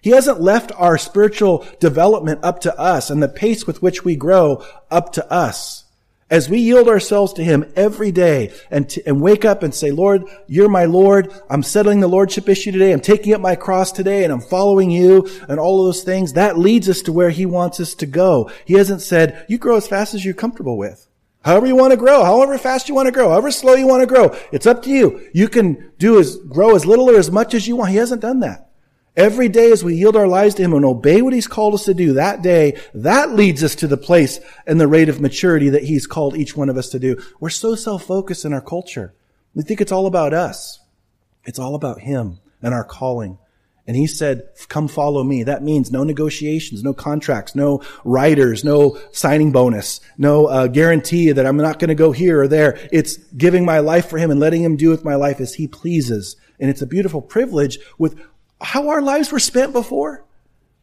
[0.00, 4.16] He hasn't left our spiritual development up to us and the pace with which we
[4.16, 5.84] grow up to us.
[6.30, 9.90] As we yield ourselves to Him every day and, to, and wake up and say,
[9.90, 11.32] Lord, you're my Lord.
[11.48, 12.92] I'm settling the Lordship issue today.
[12.92, 16.34] I'm taking up my cross today and I'm following you and all of those things.
[16.34, 18.50] That leads us to where He wants us to go.
[18.66, 21.08] He hasn't said, you grow as fast as you're comfortable with.
[21.42, 24.02] However you want to grow, however fast you want to grow, however slow you want
[24.02, 24.36] to grow.
[24.52, 25.30] It's up to you.
[25.32, 27.90] You can do as, grow as little or as much as you want.
[27.90, 28.67] He hasn't done that.
[29.18, 31.86] Every day as we yield our lives to Him and obey what He's called us
[31.86, 35.70] to do that day, that leads us to the place and the rate of maturity
[35.70, 37.20] that He's called each one of us to do.
[37.40, 39.12] We're so self-focused in our culture.
[39.54, 40.78] We think it's all about us.
[41.44, 43.38] It's all about Him and our calling.
[43.88, 45.44] And he said, come follow me.
[45.44, 51.46] That means no negotiations, no contracts, no riders, no signing bonus, no uh, guarantee that
[51.46, 52.78] I'm not going to go here or there.
[52.92, 55.66] It's giving my life for him and letting him do with my life as he
[55.66, 56.36] pleases.
[56.60, 58.20] And it's a beautiful privilege with
[58.60, 60.24] how our lives were spent before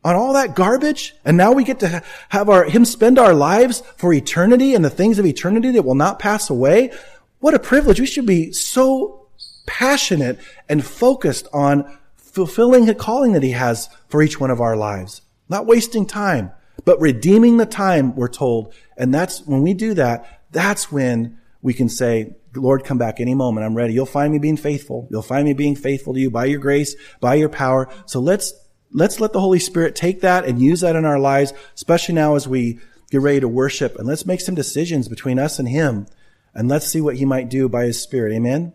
[0.03, 1.15] on all that garbage.
[1.26, 4.89] And now we get to have our, him spend our lives for eternity and the
[4.89, 6.91] things of eternity that will not pass away.
[7.39, 7.99] What a privilege.
[7.99, 9.28] We should be so
[9.65, 14.76] passionate and focused on fulfilling the calling that he has for each one of our
[14.76, 15.21] lives.
[15.49, 16.51] Not wasting time,
[16.86, 18.73] but redeeming the time, we're told.
[18.97, 23.34] And that's when we do that, that's when we can say, Lord, come back any
[23.34, 23.66] moment.
[23.66, 23.93] I'm ready.
[23.93, 25.08] You'll find me being faithful.
[25.10, 27.89] You'll find me being faithful to you by your grace, by your power.
[28.06, 28.53] So let's,
[28.91, 32.36] let's let the Holy Spirit take that and use that in our lives, especially now
[32.36, 32.80] as we
[33.12, 33.97] get ready to worship.
[33.97, 36.08] And let's make some decisions between us and Him.
[36.53, 38.34] And let's see what He might do by His Spirit.
[38.34, 38.74] Amen?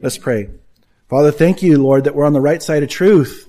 [0.00, 0.50] Let's pray.
[1.08, 3.48] Father, thank you, Lord, that we're on the right side of truth.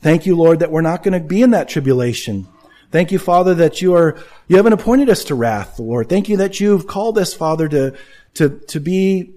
[0.00, 2.46] Thank you, Lord, that we're not going to be in that tribulation.
[2.90, 4.18] Thank you, Father, that you are,
[4.48, 6.08] you haven't appointed us to wrath, Lord.
[6.08, 7.96] Thank you that you've called us, Father, to,
[8.34, 9.34] to, to be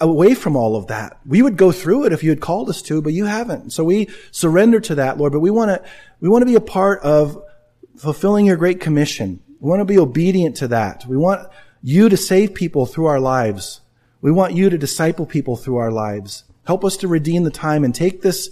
[0.00, 1.18] away from all of that.
[1.26, 3.72] We would go through it if you had called us to, but you haven't.
[3.72, 5.88] So we surrender to that, Lord, but we want to,
[6.20, 7.42] we want to be a part of
[7.96, 9.40] fulfilling your great commission.
[9.60, 11.04] We want to be obedient to that.
[11.06, 11.48] We want
[11.82, 13.80] you to save people through our lives.
[14.22, 16.44] We want you to disciple people through our lives.
[16.66, 18.50] Help us to redeem the time and take this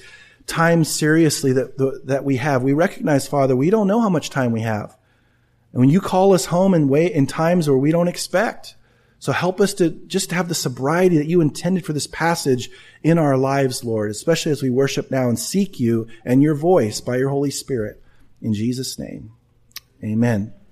[0.48, 2.62] time seriously that, that we have.
[2.62, 4.96] We recognize, Father, we don't know how much time we have.
[5.72, 8.74] And when you call us home in way, in times where we don't expect,
[9.20, 12.70] so help us to just to have the sobriety that you intended for this passage
[13.02, 17.00] in our lives, Lord, especially as we worship now and seek you and your voice
[17.00, 18.02] by your Holy Spirit.
[18.40, 19.32] In Jesus' name,
[20.02, 20.54] amen.